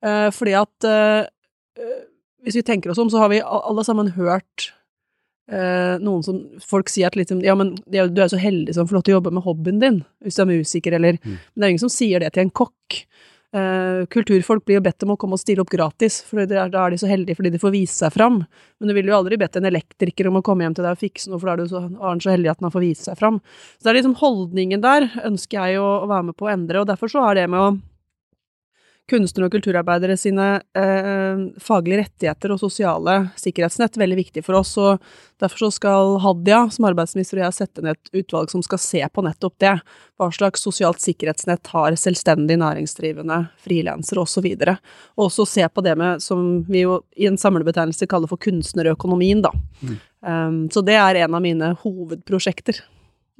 Fordi 0.01 0.53
at 0.57 0.87
hvis 2.41 2.57
vi 2.57 2.63
tenker 2.65 2.91
oss 2.91 3.01
om, 3.01 3.09
så 3.13 3.21
har 3.21 3.29
vi 3.29 3.41
alle 3.45 3.83
sammen 3.85 4.13
hørt 4.15 4.71
eh, 5.51 5.97
noen 6.01 6.23
som 6.25 6.41
Folk 6.65 6.91
sier 6.91 7.11
at 7.11 7.17
liksom 7.19 7.43
Ja, 7.45 7.55
men 7.57 7.75
du 7.85 7.99
er 7.99 8.09
jo 8.09 8.31
så 8.33 8.41
heldig 8.41 8.75
som 8.77 8.89
får 8.89 8.99
lov 8.99 9.07
til 9.07 9.15
å 9.15 9.19
jobbe 9.19 9.35
med 9.35 9.45
hobbyen 9.45 9.81
din, 9.83 10.01
hvis 10.23 10.39
du 10.39 10.45
er 10.45 10.53
musiker, 10.53 10.97
eller 10.97 11.19
mm. 11.21 11.35
Men 11.35 11.55
det 11.55 11.67
er 11.67 11.75
ingen 11.75 11.85
som 11.85 11.93
sier 11.93 12.23
det 12.23 12.33
til 12.35 12.45
en 12.45 12.55
kokk. 12.61 13.03
Eh, 13.51 14.05
kulturfolk 14.07 14.63
blir 14.63 14.77
jo 14.77 14.83
bedt 14.85 15.03
om 15.03 15.11
å 15.11 15.17
komme 15.19 15.35
og 15.35 15.41
stille 15.41 15.63
opp 15.63 15.71
gratis, 15.73 16.21
for 16.23 16.47
da 16.47 16.65
er 16.69 16.93
de 16.93 17.01
så 17.01 17.09
heldige 17.09 17.35
fordi 17.35 17.51
de 17.53 17.61
får 17.61 17.75
vise 17.75 17.97
seg 17.99 18.13
fram. 18.15 18.41
Men 18.79 18.91
du 18.91 18.95
ville 18.95 19.11
jo 19.11 19.19
aldri 19.19 19.39
bedt 19.41 19.59
en 19.59 19.67
elektriker 19.67 20.29
om 20.29 20.39
å 20.39 20.43
komme 20.45 20.65
hjem 20.65 20.77
til 20.77 20.87
deg 20.87 20.95
og 20.95 21.03
fikse 21.03 21.29
noe, 21.29 21.41
for 21.41 21.51
da 21.51 21.57
er 21.57 21.61
du 21.61 21.73
så, 21.73 21.83
er 21.91 22.07
han 22.07 22.23
så 22.23 22.33
heldig 22.33 22.53
at 22.53 22.63
han 22.63 22.73
får 22.73 22.85
vise 22.87 23.09
seg 23.09 23.19
fram. 23.19 23.41
Så 23.77 23.85
det 23.85 23.93
er 23.93 23.99
liksom 23.99 24.19
holdningen 24.23 24.83
der 24.83 25.09
ønsker 25.27 25.59
jeg 25.59 25.83
å, 25.83 25.89
å 26.05 26.11
være 26.11 26.31
med 26.31 26.39
på 26.39 26.47
å 26.47 26.53
endre, 26.55 26.81
og 26.81 26.89
derfor 26.89 27.11
så 27.11 27.27
er 27.27 27.41
det 27.41 27.49
med 27.51 27.61
å 27.61 27.71
kunstnere 29.11 29.49
og 29.49 29.55
kulturarbeidere 29.55 30.15
sine 30.19 30.47
eh, 30.77 31.41
faglige 31.61 32.01
rettigheter 32.05 32.53
og 32.53 32.61
sosiale 32.61 33.15
sikkerhetsnett 33.39 33.99
veldig 33.99 34.17
viktig 34.21 34.43
for 34.45 34.59
oss, 34.61 34.71
og 34.79 35.01
derfor 35.41 35.65
så 35.65 35.69
skal 35.75 36.15
Hadia 36.23 36.63
som 36.73 36.87
arbeidsminister 36.89 37.39
og 37.39 37.45
jeg 37.45 37.57
sette 37.57 37.83
ned 37.83 37.97
et 37.97 38.21
utvalg 38.23 38.51
som 38.53 38.63
skal 38.65 38.81
se 38.81 39.01
på 39.05 39.25
nettopp 39.25 39.57
det. 39.63 39.73
Hva 40.19 40.29
slags 40.33 40.63
sosialt 40.65 41.03
sikkerhetsnett 41.03 41.71
har 41.73 41.97
selvstendig 41.99 42.59
næringsdrivende, 42.61 43.41
frilansere 43.61 44.23
osv. 44.23 44.47
Og 45.17 45.25
også 45.27 45.47
se 45.49 45.67
på 45.67 45.83
det 45.85 45.97
med, 45.99 46.23
som 46.23 46.61
vi 46.69 46.85
jo 46.85 47.01
i 47.19 47.27
en 47.29 47.39
samlebetegnelse 47.41 48.07
kaller 48.09 48.31
for 48.31 48.41
kunstnerøkonomien, 48.41 49.43
da. 49.43 49.53
Mm. 49.81 49.97
Um, 50.21 50.59
så 50.69 50.83
det 50.85 50.99
er 51.01 51.23
en 51.23 51.37
av 51.37 51.41
mine 51.43 51.73
hovedprosjekter. 51.81 52.83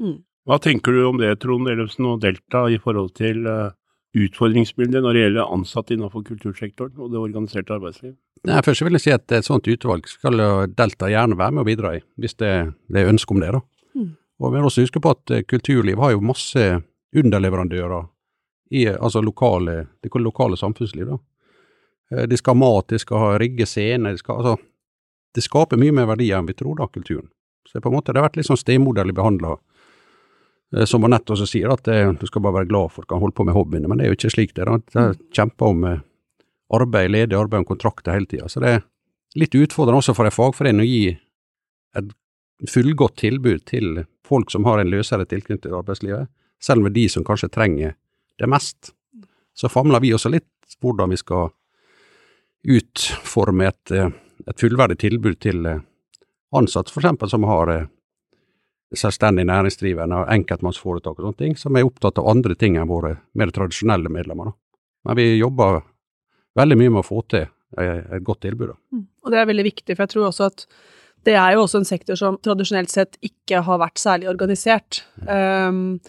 Mm. 0.01 0.20
Hva 0.50 0.58
tenker 0.58 0.96
du 0.98 1.04
om 1.06 1.20
det, 1.22 1.36
Trond 1.44 1.70
Ellefsen 1.70 2.08
og 2.10 2.24
Delta, 2.24 2.66
i 2.74 2.82
forhold 2.82 3.13
til 3.20 3.46
uh 3.46 3.70
utfordringsbildet 4.18 5.03
når 5.03 5.15
det 5.15 5.24
gjelder 5.24 5.53
ansatte 5.56 5.96
innenfor 5.96 6.24
kultursektoren 6.27 7.00
og 7.00 7.13
det 7.13 7.20
organiserte 7.22 7.75
arbeidsliv? 7.75 8.15
Nei, 8.48 8.62
først 8.65 8.84
vil 8.84 8.98
jeg 8.98 9.06
si 9.06 9.13
at 9.15 9.32
et 9.38 9.48
sånt 9.48 9.68
utvalg 9.70 10.08
skal 10.10 10.41
Delta 10.75 11.10
gjerne 11.12 11.38
være 11.39 11.56
med 11.56 11.63
å 11.63 11.68
bidra 11.68 11.94
i, 11.98 12.01
hvis 12.20 12.36
det, 12.41 12.51
det 12.91 13.03
er 13.03 13.12
ønske 13.12 13.36
om 13.36 13.44
det. 13.44 13.51
da. 13.56 13.62
Mm. 13.96 14.10
Og 14.41 14.53
Vi 14.53 14.63
må 14.63 14.72
også 14.72 14.86
huske 14.86 15.03
på 15.03 15.13
at 15.13 15.32
eh, 15.32 15.46
kulturliv 15.48 16.01
har 16.01 16.15
jo 16.15 16.24
masse 16.25 16.65
underleverandører 17.15 18.10
i 18.72 18.88
altså 18.91 19.22
lokale, 19.22 19.86
det 20.03 20.12
lokale 20.15 20.58
samfunnsliv. 20.58 21.08
da. 21.13 21.20
Eh, 22.12 22.27
de 22.27 22.38
skal 22.38 22.56
ha 22.58 22.63
mat, 22.65 22.89
de 22.89 23.00
skal 23.00 23.22
ha 23.22 23.34
rigge 23.39 23.68
scener, 23.70 24.12
de 24.12 24.24
skal, 24.24 24.41
altså, 24.41 24.58
det 25.36 25.44
skaper 25.46 25.80
mye 25.80 25.96
mer 25.96 26.10
verdier 26.10 26.39
enn 26.39 26.50
vi 26.50 26.58
tror, 26.58 26.80
da, 26.82 26.88
kulturen. 26.88 27.30
Så 27.70 27.80
på 27.80 27.88
en 27.91 27.96
måte 27.96 28.12
det 28.12 28.20
har 28.20 28.27
vært 28.27 28.41
litt 28.41 28.50
sånn 28.50 28.60
stemoderlig 28.60 29.15
behandla 29.15 29.56
Eh, 29.56 29.62
som 30.72 31.04
Anette 31.04 31.34
også 31.34 31.48
sier, 31.50 31.72
at 31.74 31.88
eh, 31.92 32.13
du 32.16 32.24
skal 32.28 32.44
bare 32.44 32.62
være 32.62 32.70
glad 32.70 32.94
for 32.94 33.04
at 33.04 33.10
du 33.10 33.12
kan 33.12 33.22
holde 33.22 33.36
på 33.36 33.46
med 33.48 33.56
hobbyene, 33.58 33.90
men 33.92 34.00
det 34.00 34.06
er 34.06 34.13
jo 34.13 34.20
ikke 34.20 34.34
slik 34.36 34.54
det 34.56 34.63
er. 34.63 34.80
Er 34.96 35.18
kjemper 35.36 35.74
om 35.74 35.84
eh, 35.88 36.00
arbeid, 36.72 37.12
ledig 37.12 37.38
arbeid 37.38 37.63
om 37.63 37.68
kontrakter 37.74 38.16
hele 38.16 38.30
tida. 38.32 38.48
Så 38.48 38.63
det 38.63 38.78
er 38.78 38.86
litt 39.40 39.56
utfordrende 39.58 40.00
også 40.00 40.16
for 40.16 40.28
en 40.28 40.36
fagforening 40.36 40.86
å 40.86 40.88
gi 40.88 41.04
et 42.00 42.16
fullgodt 42.72 43.18
tilbud 43.20 43.66
til 43.68 44.06
folk 44.28 44.51
som 44.54 44.63
har 44.70 44.80
en 44.80 44.92
løsere 44.92 45.28
tilknytning 45.28 45.66
til 45.66 45.75
arbeidslivet, 45.75 46.32
selv 46.63 46.86
om 46.86 46.94
de 46.94 47.08
som 47.12 47.25
kanskje 47.28 47.51
trenger 47.51 47.98
det 48.40 48.48
mest. 48.48 48.94
Så 49.58 49.68
famler 49.68 50.00
vi 50.00 50.13
også 50.16 50.32
litt 50.32 50.78
hvordan 50.80 51.12
vi 51.12 51.20
skal 51.20 51.50
utforme 52.72 53.68
et, 53.68 53.92
et 53.92 54.62
fullverdig 54.62 55.01
tilbud 55.01 55.40
til 55.44 55.66
ansatte, 56.56 56.94
f.eks. 56.94 57.32
som 57.34 57.48
har 57.50 57.74
selvstendig 58.98 59.45
næringsdrivende 59.48 60.24
og 60.24 60.31
enkeltmannsforetak 60.33 61.15
og 61.17 61.25
sånne 61.25 61.39
ting, 61.39 61.57
som 61.60 61.77
er 61.77 61.88
opptatt 61.88 62.19
av 62.19 62.29
andre 62.31 62.57
ting 62.60 62.77
enn 62.79 62.89
våre 62.89 63.15
mer 63.39 63.53
tradisjonelle 63.55 64.12
medlemmer. 64.12 64.51
Da. 64.51 64.57
Men 65.07 65.19
vi 65.19 65.27
jobber 65.39 65.81
veldig 66.60 66.77
mye 66.79 66.93
med 66.93 67.03
å 67.03 67.07
få 67.07 67.21
til 67.31 67.48
et 67.79 68.25
godt 68.27 68.43
tilbud. 68.43 68.74
Da. 68.74 68.79
Mm. 68.91 69.05
Og 69.24 69.31
det 69.31 69.39
er 69.39 69.48
veldig 69.48 69.67
viktig, 69.69 69.95
for 69.95 70.03
jeg 70.03 70.13
tror 70.15 70.27
også 70.27 70.50
at 70.51 70.65
det 71.27 71.38
er 71.38 71.53
jo 71.53 71.63
også 71.63 71.81
en 71.81 71.88
sektor 71.88 72.17
som 72.17 72.39
tradisjonelt 72.41 72.91
sett 72.91 73.17
ikke 73.24 73.62
har 73.65 73.79
vært 73.81 74.01
særlig 74.01 74.29
organisert. 74.31 75.03
Um, 75.21 76.00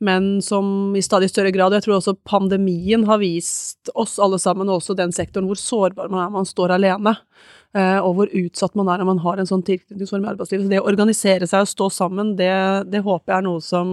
men 0.00 0.42
som 0.42 0.96
i 0.96 1.02
stadig 1.04 1.28
større 1.30 1.52
grad, 1.52 1.72
og 1.72 1.76
jeg 1.78 1.86
tror 1.86 1.98
også 1.98 2.16
pandemien 2.24 3.04
har 3.08 3.20
vist 3.20 3.92
oss 3.94 4.16
alle 4.22 4.38
sammen, 4.40 4.68
og 4.68 4.80
også 4.80 4.96
den 4.96 5.12
sektoren, 5.12 5.48
hvor 5.50 5.60
sårbar 5.60 6.08
man 6.08 6.24
er 6.24 6.32
man 6.32 6.48
står 6.48 6.72
alene. 6.78 7.14
Eh, 7.76 7.98
og 8.02 8.16
hvor 8.16 8.32
utsatt 8.34 8.74
man 8.74 8.88
er 8.90 8.98
når 8.98 9.10
man 9.12 9.20
har 9.22 9.38
en 9.38 9.46
sånn 9.46 9.62
tilknytningsform 9.66 10.24
i 10.24 10.30
arbeidslivet. 10.32 10.64
Så 10.64 10.72
det 10.72 10.80
å 10.80 10.88
organisere 10.90 11.46
seg 11.46 11.66
og 11.66 11.70
stå 11.70 11.90
sammen, 12.00 12.32
det, 12.40 12.50
det 12.90 13.04
håper 13.04 13.30
jeg 13.30 13.36
er 13.36 13.46
noe 13.46 13.62
som 13.62 13.92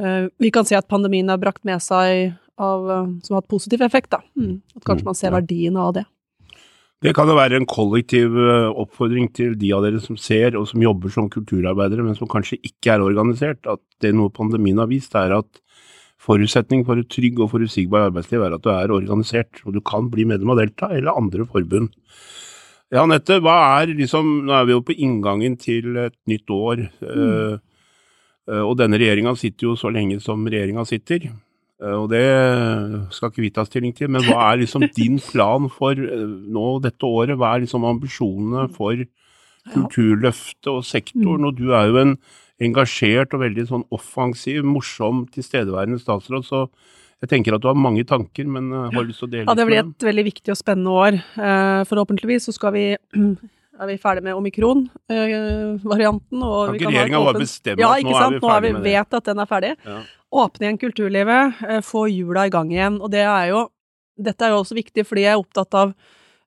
uh, 0.00 0.24
vi 0.42 0.50
kan 0.54 0.66
se 0.66 0.78
at 0.78 0.88
pandemien 0.90 1.30
har 1.30 1.38
brakt 1.42 1.62
med 1.68 1.84
seg 1.84 2.32
av, 2.56 2.88
uh, 2.88 3.06
som 3.22 3.36
har 3.36 3.44
hatt 3.44 3.52
positiv 3.52 3.84
effekt, 3.86 4.10
da. 4.16 4.24
Mm. 4.40 4.58
At 4.74 4.88
kanskje 4.88 5.06
man 5.06 5.18
ser 5.20 5.30
mm, 5.30 5.38
verdien 5.38 5.78
av 5.78 5.94
det. 6.00 6.06
Det 7.06 7.12
kan 7.14 7.28
jo 7.30 7.36
være 7.38 7.60
en 7.60 7.68
kollektiv 7.70 8.34
oppfordring 8.34 9.28
til 9.36 9.52
de 9.60 9.68
av 9.76 9.84
dere 9.84 10.00
som 10.02 10.16
ser 10.18 10.56
og 10.58 10.64
som 10.66 10.82
jobber 10.82 11.12
som 11.14 11.28
kulturarbeidere, 11.30 12.02
men 12.02 12.16
som 12.18 12.26
kanskje 12.26 12.58
ikke 12.66 12.96
er 12.96 13.04
organisert. 13.04 13.62
At 13.70 13.78
det 14.02 14.10
noe 14.16 14.32
pandemien 14.34 14.80
har 14.82 14.90
vist, 14.90 15.14
er 15.14 15.36
at 15.36 15.60
forutsetning 16.26 16.82
for 16.86 16.98
et 16.98 17.10
trygg 17.12 17.38
og 17.44 17.52
forutsigbar 17.52 18.08
arbeidsliv 18.08 18.42
er 18.42 18.56
at 18.56 18.64
du 18.64 18.72
er 18.72 18.94
organisert, 18.94 19.62
og 19.64 19.76
du 19.76 19.82
kan 19.84 20.10
bli 20.10 20.26
medlem 20.28 20.54
av 20.54 20.60
Delta 20.62 20.90
eller 20.96 21.14
andre 21.14 21.46
forbund. 21.46 21.92
Ja, 22.94 23.02
Anette, 23.02 23.40
hva 23.42 23.56
er 23.80 23.90
liksom 23.98 24.28
Nå 24.46 24.54
er 24.54 24.66
vi 24.68 24.76
jo 24.76 24.84
på 24.86 24.94
inngangen 24.94 25.56
til 25.58 25.96
et 25.98 26.14
nytt 26.30 26.50
år. 26.54 26.84
Mm. 27.02 27.62
Uh, 28.46 28.62
og 28.62 28.76
denne 28.78 28.98
regjeringa 29.00 29.32
sitter 29.34 29.72
jo 29.72 29.72
så 29.78 29.90
lenge 29.90 30.20
som 30.22 30.44
regjeringa 30.46 30.84
sitter. 30.86 31.26
Uh, 31.82 31.92
og 32.02 32.08
det 32.12 32.24
skal 33.12 33.30
ikke 33.32 33.44
vi 33.44 33.50
ta 33.52 33.64
stilling 33.68 33.92
til, 33.96 34.08
men 34.08 34.24
hva 34.24 34.52
er 34.52 34.62
liksom 34.62 34.86
din 34.98 35.18
plan 35.20 35.68
for 35.72 35.92
uh, 35.92 36.26
nå 36.56 36.66
dette 36.84 37.04
året? 37.04 37.36
Hva 37.36 37.54
er 37.56 37.66
liksom 37.66 37.84
ambisjonene 37.84 38.68
for 38.76 39.04
Kulturløftet 39.66 40.68
og 40.70 40.84
sektoren, 40.86 41.40
Mm. 41.42 41.46
og 41.48 41.56
du 41.58 41.72
er 41.74 41.88
jo 41.90 41.96
en 41.98 42.12
engasjert 42.62 43.34
og 43.34 43.40
veldig 43.42 43.64
sånn 43.66 43.82
offensiv, 43.90 44.62
morsom, 44.64 45.24
tilstedeværende 45.34 45.98
statsråd, 46.00 46.46
så 46.46 46.60
jeg 47.20 47.28
tenker 47.32 47.56
at 47.56 47.64
du 47.64 47.66
har 47.68 47.74
mange 47.74 48.04
tanker, 48.06 48.46
men 48.46 48.70
eh, 48.70 48.90
har 48.94 49.04
lyst 49.08 49.18
til 49.24 49.28
å 49.28 49.32
dele 49.32 49.48
Ja, 49.48 49.56
det 49.58 49.66
blir 49.66 49.80
et 49.82 50.06
veldig 50.06 50.24
viktig 50.28 50.52
og 50.52 50.58
spennende 50.60 50.94
år. 50.94 51.18
Eh, 51.18 51.82
forhåpentligvis 51.90 52.46
så 52.46 52.54
skal 52.54 52.72
vi 52.76 52.84
er 53.80 53.86
vi 53.90 53.96
ferdig 54.00 54.22
med 54.24 54.34
omikron-varianten. 54.38 56.42
Eh, 56.42 56.78
Kan 56.78 56.92
regjeringa 56.92 57.20
bare 57.24 57.40
bestemme 57.42 57.80
ja, 57.82 57.90
at 57.92 58.04
nå 58.04 58.10
er 58.10 58.10
vi 58.10 58.10
Nå 58.10 58.26
er 58.26 58.30
vi 58.30 58.40
ferdig 58.46 58.72
med 58.72 58.82
det? 58.82 58.92
vet 58.92 59.14
at 59.20 59.24
den 59.30 59.38
er 59.42 59.46
ferdig. 59.50 59.72
Ja. 59.84 59.98
Åpne 60.36 60.66
igjen 60.66 60.78
kulturlivet, 60.80 61.62
eh, 61.68 61.80
få 61.86 62.06
hjula 62.10 62.46
i 62.46 62.50
gang 62.50 62.70
igjen. 62.72 63.00
Og 63.00 63.10
det 63.12 63.24
er 63.24 63.46
jo, 63.52 63.66
dette 64.18 64.44
er 64.46 64.50
jo 64.54 64.62
også 64.62 64.74
viktig 64.78 65.06
fordi 65.06 65.22
jeg 65.26 65.32
er 65.36 65.42
opptatt 65.42 65.74
av 65.74 65.92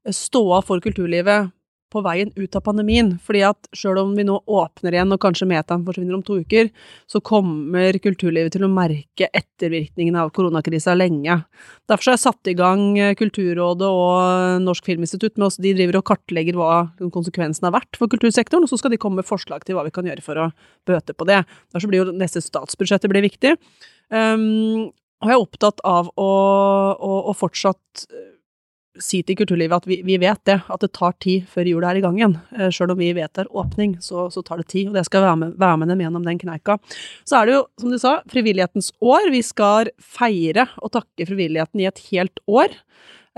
eh, 0.05 0.11
ståa 0.13 0.61
for 0.65 0.79
kulturlivet 0.83 1.51
på 1.91 2.01
veien 2.05 2.31
ut 2.35 2.55
av 2.57 2.63
pandemien. 2.65 3.11
Fordi 3.25 3.41
at 3.47 3.69
sjøl 3.75 4.01
om 4.01 4.13
vi 4.17 4.25
nå 4.27 4.37
åpner 4.45 4.95
igjen, 4.95 5.13
og 5.15 5.21
kanskje 5.23 5.47
metaen 5.49 5.85
forsvinner 5.87 6.17
om 6.17 6.23
to 6.25 6.39
uker, 6.43 6.69
så 7.09 7.21
kommer 7.25 7.97
kulturlivet 8.03 8.53
til 8.55 8.65
å 8.67 8.71
merke 8.71 9.29
ettervirkningene 9.29 10.23
av 10.23 10.33
koronakrisa 10.35 10.95
lenge. 10.97 11.39
Derfor 11.89 12.11
har 12.11 12.19
jeg 12.19 12.25
satt 12.25 12.51
i 12.51 12.55
gang 12.57 12.85
eh, 12.99 13.15
Kulturrådet 13.19 13.89
og 13.89 14.63
Norsk 14.63 14.89
Filminstitutt 14.89 15.37
med 15.37 15.49
oss. 15.49 15.59
De 15.61 15.73
driver 15.77 15.99
og 15.99 16.07
kartlegger 16.11 16.59
hva 16.59 16.71
konsekvensen 17.13 17.67
har 17.67 17.75
vært 17.79 17.99
for 17.99 18.11
kultursektoren, 18.11 18.65
og 18.65 18.71
så 18.71 18.79
skal 18.81 18.93
de 18.93 19.01
komme 19.01 19.21
med 19.21 19.29
forslag 19.29 19.65
til 19.65 19.77
hva 19.77 19.87
vi 19.87 19.93
kan 19.95 20.07
gjøre 20.07 20.25
for 20.25 20.39
å 20.39 20.49
bøte 20.89 21.17
på 21.17 21.27
det. 21.29 21.43
Derfor 21.73 21.91
blir 21.91 22.03
jo 22.03 22.15
neste 22.15 22.43
statsbudsjettet 22.43 23.11
blir 23.11 23.25
viktig. 23.25 23.57
Um, 24.09 24.89
og 25.19 25.27
jeg 25.27 25.35
er 25.35 25.43
opptatt 25.43 25.81
av 25.87 26.09
å, 26.15 26.29
å, 26.95 27.15
å 27.27 27.35
fortsatt 27.35 28.05
eh, 28.07 28.27
si 29.03 29.21
til 29.25 29.37
kulturlivet 29.39 29.81
at 29.81 29.87
vi, 29.89 29.99
vi 30.05 30.17
vet 30.21 30.41
det, 30.49 30.59
at 30.67 30.83
det 30.83 30.91
tar 30.97 31.15
tid 31.23 31.47
før 31.51 31.69
jula 31.69 31.91
er 31.91 31.99
i 31.99 32.03
gang 32.03 32.17
igjen. 32.19 32.35
Eh, 32.57 32.69
Sjøl 32.73 32.93
om 32.93 32.99
vi 32.99 33.11
vet 33.17 33.31
det 33.35 33.45
er 33.45 33.53
åpning, 33.61 33.97
så, 34.03 34.27
så 34.33 34.43
tar 34.45 34.61
det 34.61 34.69
tid, 34.71 34.89
og 34.89 34.97
det 34.97 35.05
skal 35.07 35.25
være 35.25 35.37
med, 35.43 35.55
være 35.61 35.81
med 35.81 35.93
dem 35.93 36.03
gjennom 36.05 36.27
den 36.27 36.41
kneika. 36.41 36.79
Så 37.27 37.39
er 37.39 37.49
det 37.49 37.55
jo, 37.57 37.63
som 37.81 37.93
du 37.93 37.99
sa, 38.01 38.17
frivillighetens 38.31 38.91
år. 39.01 39.29
Vi 39.33 39.43
skal 39.45 39.93
feire 39.99 40.69
og 40.81 40.93
takke 40.97 41.29
frivilligheten 41.29 41.83
i 41.83 41.89
et 41.89 42.03
helt 42.09 42.43
år. 42.49 42.75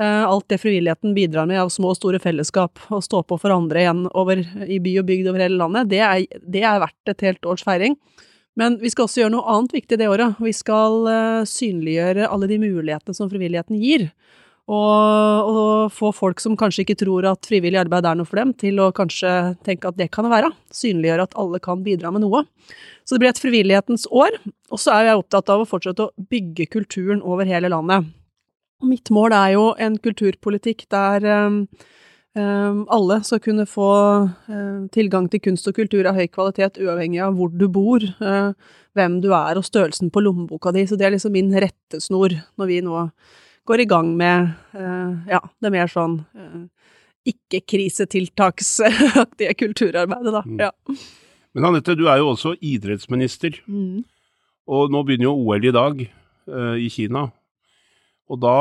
Eh, 0.02 0.24
alt 0.26 0.48
det 0.50 0.62
frivilligheten 0.62 1.14
bidrar 1.14 1.46
med 1.50 1.62
av 1.62 1.70
små 1.70 1.92
og 1.94 2.00
store 2.00 2.20
fellesskap, 2.24 2.80
og 2.90 3.04
stå 3.06 3.22
på 3.28 3.38
for 3.42 3.54
andre 3.54 3.84
igjen 3.84 4.06
over, 4.18 4.42
i 4.66 4.80
by 4.82 4.98
og 5.04 5.08
bygd 5.10 5.32
over 5.32 5.46
hele 5.46 5.60
landet, 5.60 5.92
det 5.92 6.02
er, 6.06 6.26
det 6.42 6.64
er 6.66 6.82
verdt 6.82 7.14
et 7.14 7.26
helt 7.28 7.50
års 7.50 7.66
feiring. 7.68 7.98
Men 8.60 8.76
vi 8.82 8.90
skal 8.92 9.08
også 9.08 9.24
gjøre 9.24 9.34
noe 9.36 9.48
annet 9.54 9.76
viktig 9.78 10.00
det 10.00 10.10
året. 10.12 10.40
Vi 10.44 10.52
skal 10.56 11.08
eh, 11.08 11.44
synliggjøre 11.48 12.28
alle 12.28 12.50
de 12.52 12.60
mulighetene 12.60 13.16
som 13.16 13.30
frivilligheten 13.32 13.80
gir. 13.80 14.10
Og, 14.72 15.52
og 15.52 15.92
få 15.92 16.14
folk 16.16 16.40
som 16.40 16.56
kanskje 16.60 16.86
ikke 16.86 17.02
tror 17.02 17.26
at 17.28 17.48
frivillig 17.50 17.82
arbeid 17.82 18.06
er 18.08 18.16
noe 18.16 18.28
for 18.30 18.40
dem, 18.40 18.54
til 18.56 18.80
å 18.80 18.92
kanskje 18.96 19.32
tenke 19.68 19.90
at 19.90 19.98
det 20.00 20.08
kan 20.14 20.28
det 20.28 20.32
være. 20.32 20.52
Synliggjøre 20.76 21.28
at 21.28 21.36
alle 21.42 21.60
kan 21.64 21.84
bidra 21.84 22.14
med 22.16 22.24
noe. 22.24 22.46
Så 23.04 23.16
det 23.16 23.24
blir 23.24 23.34
et 23.34 23.42
frivillighetens 23.42 24.08
år. 24.08 24.38
Og 24.72 24.80
så 24.80 24.96
er 24.96 25.10
jeg 25.10 25.20
opptatt 25.20 25.52
av 25.52 25.64
å 25.64 25.68
fortsette 25.68 26.08
å 26.08 26.28
bygge 26.32 26.70
kulturen 26.72 27.20
over 27.20 27.50
hele 27.50 27.72
landet. 27.74 28.08
Mitt 28.88 29.12
mål 29.14 29.36
er 29.36 29.58
jo 29.58 29.66
en 29.76 30.00
kulturpolitikk 30.02 30.88
der 30.90 31.28
um, 31.28 31.60
um, 32.40 32.80
alle 32.90 33.20
skal 33.28 33.44
kunne 33.44 33.68
få 33.70 33.92
uh, 34.32 34.80
tilgang 34.96 35.28
til 35.30 35.44
kunst 35.52 35.68
og 35.70 35.76
kultur 35.78 36.08
av 36.10 36.18
høy 36.18 36.26
kvalitet, 36.32 36.80
uavhengig 36.82 37.22
av 37.28 37.36
hvor 37.38 37.52
du 37.54 37.68
bor, 37.70 38.08
uh, 38.24 38.56
hvem 38.98 39.20
du 39.22 39.30
er 39.36 39.60
og 39.60 39.68
størrelsen 39.68 40.10
på 40.14 40.24
lommeboka 40.24 40.74
di. 40.74 40.88
Så 40.88 40.98
det 40.98 41.10
er 41.10 41.18
liksom 41.18 41.36
min 41.36 41.52
rettesnor 41.54 42.40
når 42.56 42.72
vi 42.72 42.82
nå 42.88 43.06
går 43.70 43.80
i 43.84 43.90
gang 43.90 44.08
med 44.18 44.50
uh, 44.76 45.12
ja, 45.30 45.40
det 45.62 45.72
mer 45.74 45.88
sånn 45.92 46.16
uh, 46.36 46.62
ikke-krisetiltaksaktige 47.30 49.54
kulturarbeidet, 49.62 50.34
da. 50.34 50.42
Mm. 50.46 50.60
Ja. 50.60 50.72
Men 51.54 51.66
Anette, 51.68 51.96
du 52.00 52.06
er 52.10 52.18
jo 52.22 52.30
også 52.34 52.50
idrettsminister, 52.64 53.52
Mm. 53.68 54.04
og 54.72 54.92
nå 54.94 55.00
begynner 55.04 55.26
jo 55.30 55.36
OL 55.36 55.66
i 55.68 55.72
dag 55.76 55.94
uh, 56.48 56.76
i 56.80 56.88
Kina. 56.90 57.26
Og 58.32 58.40
da 58.42 58.56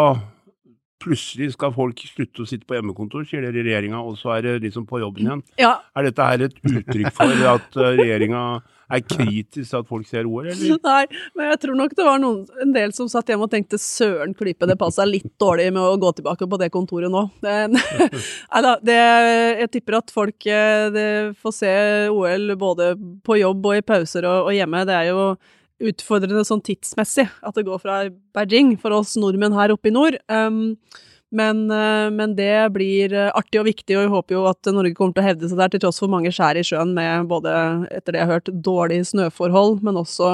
plutselig 1.00 1.52
skal 1.54 1.72
folk 1.72 1.96
slutte 2.04 2.42
å 2.42 2.46
sitte 2.48 2.66
på 2.68 2.74
hjemmekontor, 2.76 3.24
sier 3.24 3.40
dere 3.46 3.58
i 3.62 3.64
regjeringa, 3.70 3.98
og 4.04 4.18
så 4.20 4.28
er 4.36 4.40
det 4.44 4.62
liksom 4.66 4.84
på 4.90 5.00
jobben 5.00 5.24
igjen. 5.26 5.42
ja. 5.62 5.72
Er 5.96 6.02
dette 6.10 6.22
her 6.26 6.38
et 6.44 6.56
uttrykk 6.60 7.12
for 7.16 7.30
at 7.54 7.68
regjeringa 7.96 8.42
er 8.90 9.04
kritisk 9.04 9.70
til 9.70 9.78
at 9.80 9.88
folk 9.88 10.08
ser 10.08 10.28
OL, 10.28 10.48
eller? 10.50 10.80
Nei, 10.90 11.04
men 11.38 11.52
jeg 11.52 11.60
tror 11.64 11.78
nok 11.78 11.94
det 11.98 12.06
var 12.06 12.22
noen, 12.22 12.42
en 12.64 12.74
del 12.74 12.94
som 12.96 13.10
satt 13.10 13.30
hjemme 13.30 13.46
og 13.46 13.52
tenkte 13.52 13.80
søren 13.80 14.34
klype, 14.36 14.68
det 14.68 14.78
passer 14.80 15.08
litt 15.08 15.30
dårlig 15.40 15.70
med 15.74 15.82
å 15.82 16.00
gå 16.00 16.12
tilbake 16.18 16.48
på 16.50 16.60
det 16.60 16.70
kontoret 16.74 17.12
nå. 17.12 17.26
Nei 17.44 18.64
da, 18.66 18.74
jeg 18.90 19.70
tipper 19.76 20.00
at 20.00 20.12
folk 20.14 20.46
eh, 20.50 20.88
det 20.94 21.08
får 21.40 21.56
se 21.56 21.72
OL 22.12 22.54
både 22.60 22.92
på 23.26 23.40
jobb 23.40 23.70
og 23.70 23.78
i 23.78 23.86
pauser 23.86 24.26
og, 24.28 24.50
og 24.50 24.56
hjemme. 24.56 24.84
Det 24.88 24.96
er 24.96 25.10
jo 25.12 25.24
utfordrende 25.90 26.44
sånn 26.44 26.62
tidsmessig 26.64 27.26
at 27.26 27.56
det 27.56 27.64
går 27.68 27.80
fra 27.82 28.02
Beijing 28.36 28.74
for 28.80 28.94
oss 28.96 29.16
nordmenn 29.20 29.56
her 29.56 29.72
oppe 29.74 29.90
i 29.90 29.94
nord. 29.94 30.18
Um, 30.28 30.76
men, 31.30 31.70
eh, 31.70 32.10
men 32.10 32.34
det 32.34 32.72
blir 32.74 33.12
eh, 33.14 33.30
artig 33.38 33.60
og 33.60 33.68
viktig, 33.68 33.94
og 33.94 34.02
vi 34.02 34.14
håper 34.14 34.34
jo 34.34 34.46
at 34.50 34.70
Norge 34.74 34.96
kommer 34.98 35.14
til 35.14 35.22
å 35.22 35.28
hevde 35.28 35.50
seg 35.50 35.60
der, 35.60 35.70
til 35.70 35.82
tross 35.84 36.02
for 36.02 36.10
mange 36.10 36.32
skjær 36.34 36.58
i 36.58 36.64
sjøen 36.66 36.90
med 36.96 37.28
både, 37.30 37.52
etter 37.94 38.16
det 38.16 38.22
jeg 38.22 38.26
har 38.26 38.40
hørt, 38.40 38.50
dårlige 38.66 39.06
snøforhold, 39.12 39.78
men 39.86 40.00
også 40.00 40.32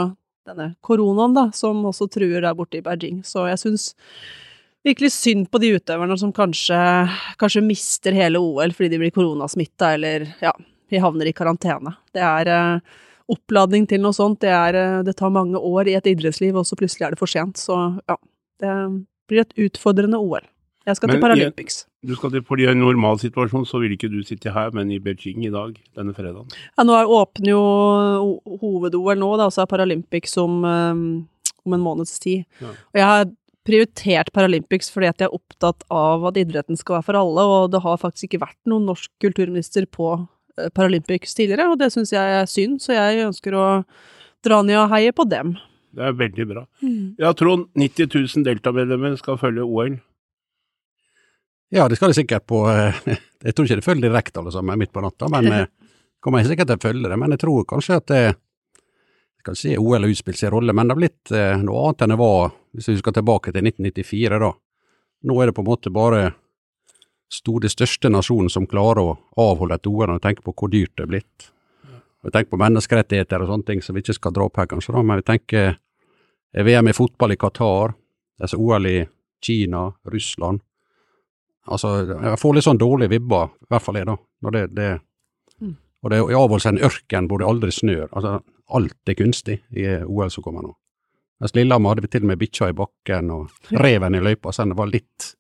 denne 0.48 0.70
koronaen, 0.87 1.37
da, 1.37 1.50
som 1.56 1.85
også 1.85 2.09
truer 2.14 2.40
der 2.40 2.56
borte 2.56 2.80
i 2.80 2.85
Beijing. 2.85 3.20
Så 3.26 3.44
jeg 3.50 3.61
syns 3.61 3.90
virkelig 4.87 5.11
synd 5.12 5.50
på 5.52 5.61
de 5.61 5.74
utøverne 5.76 6.16
som 6.16 6.32
kanskje, 6.32 6.78
kanskje 7.42 7.64
mister 7.66 8.16
hele 8.16 8.40
OL 8.40 8.72
fordi 8.72 8.94
de 8.94 9.02
blir 9.02 9.12
koronasmitta, 9.12 9.92
eller 9.98 10.30
ja, 10.40 10.54
de 10.88 11.02
havner 11.02 11.28
i 11.28 11.37
karantene. 11.37 11.92
Det 12.16 12.24
er 12.24 12.52
eh, 12.54 12.98
oppladning 13.37 13.85
til 13.90 14.00
noe 14.00 14.16
sånt. 14.16 14.40
Det, 14.46 14.54
er, 14.54 15.04
det 15.04 15.18
tar 15.20 15.35
mange 15.35 15.61
år 15.61 15.92
i 15.92 16.00
et 16.00 16.09
idrettsliv, 16.09 16.56
og 16.56 16.64
så 16.64 16.78
plutselig 16.78 17.11
er 17.11 17.12
det 17.12 17.20
for 17.20 17.28
sent. 17.28 17.61
Så 17.61 17.76
ja, 18.06 18.16
det 18.64 18.76
blir 19.28 19.44
et 19.44 19.59
utfordrende 19.66 20.24
OL. 20.24 20.46
Jeg 20.87 20.96
skal 21.01 21.09
Men 21.11 21.16
til 21.16 21.22
Paralympics. 21.25 21.77
Du 22.07 22.12
skal 22.14 22.31
til, 22.31 22.42
fordi 22.46 22.62
I 22.66 22.70
en 22.70 22.79
normal 22.79 23.18
situasjon 23.18 23.64
så 23.66 23.81
vil 23.83 23.96
ikke 23.96 24.11
du 24.12 24.20
sitte 24.22 24.53
her, 24.55 24.70
men 24.77 24.90
i 24.94 25.01
Beijing 25.03 25.42
i 25.46 25.51
dag, 25.51 25.75
denne 25.99 26.14
fredagen. 26.14 26.46
Ja, 26.79 26.85
nå 26.87 26.94
er- 26.94 27.11
åpner 27.11 27.51
jo 27.51 27.62
hoved-OL 28.61 29.18
nå, 29.18 29.31
da, 29.40 29.49
og 29.49 29.53
så 29.55 29.64
er 29.64 29.70
Paralympics 29.72 30.37
om, 30.38 30.62
um, 30.64 31.03
om 31.66 31.75
en 31.75 31.83
måneds 31.83 32.18
tid. 32.22 32.44
Ja. 32.62 32.68
Og 32.94 33.01
jeg 33.01 33.09
har 33.11 33.27
prioritert 33.66 34.31
Paralympics 34.33 34.90
fordi 34.94 35.09
at 35.11 35.18
jeg 35.18 35.27
er 35.27 35.35
opptatt 35.35 35.83
av 35.90 36.25
at 36.31 36.38
idretten 36.38 36.79
skal 36.79 37.01
være 37.01 37.09
for 37.09 37.18
alle, 37.18 37.42
og 37.51 37.70
det 37.75 37.83
har 37.83 37.99
faktisk 37.99 38.29
ikke 38.31 38.44
vært 38.46 38.59
noen 38.70 38.87
norsk 38.87 39.11
kulturminister 39.20 39.87
på 39.90 40.12
eh, 40.59 40.68
Paralympics 40.70 41.35
tidligere, 41.35 41.66
og 41.72 41.81
det 41.83 41.90
syns 41.92 42.14
jeg 42.14 42.37
er 42.40 42.46
synd, 42.46 42.79
så 42.81 42.94
jeg 42.94 43.27
ønsker 43.27 43.59
å 43.59 43.66
dra 44.46 44.62
ned 44.62 44.79
og 44.85 44.90
heie 44.94 45.11
på 45.11 45.27
dem. 45.29 45.57
Det 45.96 46.05
er 46.05 46.12
veldig 46.14 46.44
bra. 46.46 46.62
Ja, 47.18 47.33
Trond, 47.33 47.66
90 47.75 48.07
000 48.12 48.44
deltamedlemmer 48.46 49.16
skal 49.18 49.38
følge 49.40 49.64
OL. 49.66 49.96
Ja, 51.68 51.88
det 51.88 51.96
skal 51.98 52.12
de 52.12 52.20
sikkert 52.20 52.46
på 52.46 52.62
eh, 52.70 52.98
Jeg 53.46 53.55
tror 53.55 53.66
ikke 53.66 53.79
det 53.81 53.87
følger 53.87 54.09
direkte 54.09 54.40
alle 54.40 54.52
sammen 54.55 54.79
midt 54.79 54.92
på 54.94 55.02
natta, 55.02 55.29
men 55.31 55.46
eh, 55.52 55.66
kommer 56.22 56.42
jeg 56.42 56.52
sikkert 56.52 56.72
til 56.72 56.79
å 56.79 56.85
følge 56.88 57.11
det. 57.11 57.18
Men 57.20 57.35
jeg 57.35 57.42
tror 57.42 57.66
kanskje 57.68 58.00
at 58.00 58.09
det 58.11 58.22
jeg 58.26 59.42
skal 59.46 59.59
si 59.59 59.74
OL 59.79 60.00
har 60.02 60.11
utspilt 60.11 60.40
sin 60.40 60.50
rolle, 60.50 60.74
men 60.74 60.88
det 60.88 60.96
har 60.96 61.00
blitt 61.02 61.35
eh, 61.35 61.62
noe 61.62 61.85
annet 61.85 62.07
enn 62.07 62.14
det 62.14 62.20
var 62.22 62.48
hvis 62.76 62.88
vi 62.90 62.96
skal 62.98 63.14
tilbake 63.14 63.55
til 63.55 63.68
1994, 63.70 64.40
da. 64.42 64.50
Nå 65.26 65.37
er 65.40 65.48
det 65.48 65.55
på 65.57 65.62
en 65.62 65.68
måte 65.70 65.92
bare 65.94 66.24
stor, 67.33 67.61
det 67.62 67.70
største 67.72 68.11
nasjonen 68.12 68.50
som 68.52 68.66
klarer 68.70 69.02
å 69.02 69.14
avholde 69.42 69.79
et 69.79 69.87
OL, 69.90 70.11
og 70.16 70.22
tenker 70.22 70.44
på 70.46 70.55
hvor 70.55 70.70
dyrt 70.70 70.92
det 70.98 71.07
er 71.07 71.12
blitt. 71.14 71.48
Vi 72.26 72.33
tenker 72.35 72.52
på 72.52 72.61
menneskerettigheter 72.61 73.42
og 73.42 73.50
sånne 73.52 73.70
ting 73.70 73.83
som 73.83 73.94
vi 73.94 74.02
ikke 74.02 74.16
skal 74.18 74.35
dra 74.35 74.46
opp 74.46 74.59
her, 74.59 74.68
kanskje, 74.70 74.94
da, 74.96 75.02
men 75.07 75.22
vi 75.22 75.26
tenker 75.31 75.79
VM 76.66 76.90
i 76.90 76.96
fotball 76.96 77.35
i 77.35 77.38
Qatar, 77.38 77.94
altså 78.42 78.59
OL 78.59 78.90
i 78.90 78.98
Kina, 79.46 79.87
Russland. 80.11 80.65
Altså, 81.66 81.90
jeg 82.22 82.38
får 82.38 82.55
litt 82.55 82.64
sånn 82.66 82.79
dårlige 82.81 83.11
vibber, 83.16 83.48
i 83.62 83.70
hvert 83.72 83.83
fall 83.83 83.96
jeg, 84.00 84.07
da. 84.07 84.16
Når 84.42 84.57
det, 84.57 84.64
det, 84.76 84.88
Mm. 85.61 85.72
og 86.05 86.11
det 86.12 86.18
er 86.18 86.35
avholdes 86.37 86.66
en 86.68 86.79
ørken 86.85 87.26
hvor 87.31 87.38
det 87.40 87.46
aldri 87.48 87.70
snør. 87.72 88.09
Altså, 88.12 88.40
alt 88.76 89.09
er 89.09 89.14
kunstig 89.16 89.55
i 89.72 89.87
OL 90.05 90.29
som 90.31 90.44
kommer 90.44 90.62
nå. 90.66 90.74
Mens 91.40 91.55
Lillehammer 91.57 91.90
hadde 91.94 92.02
vi 92.05 92.09
til 92.12 92.22
og 92.26 92.29
med 92.29 92.38
bikkja 92.40 92.68
i 92.68 92.76
bakken 92.76 93.31
og 93.33 93.50
reven 93.87 94.14
i 94.14 94.20
løypa, 94.20 94.52
så 94.52 94.66
det 94.68 94.76
var 94.76 94.87
litt, 94.92 95.31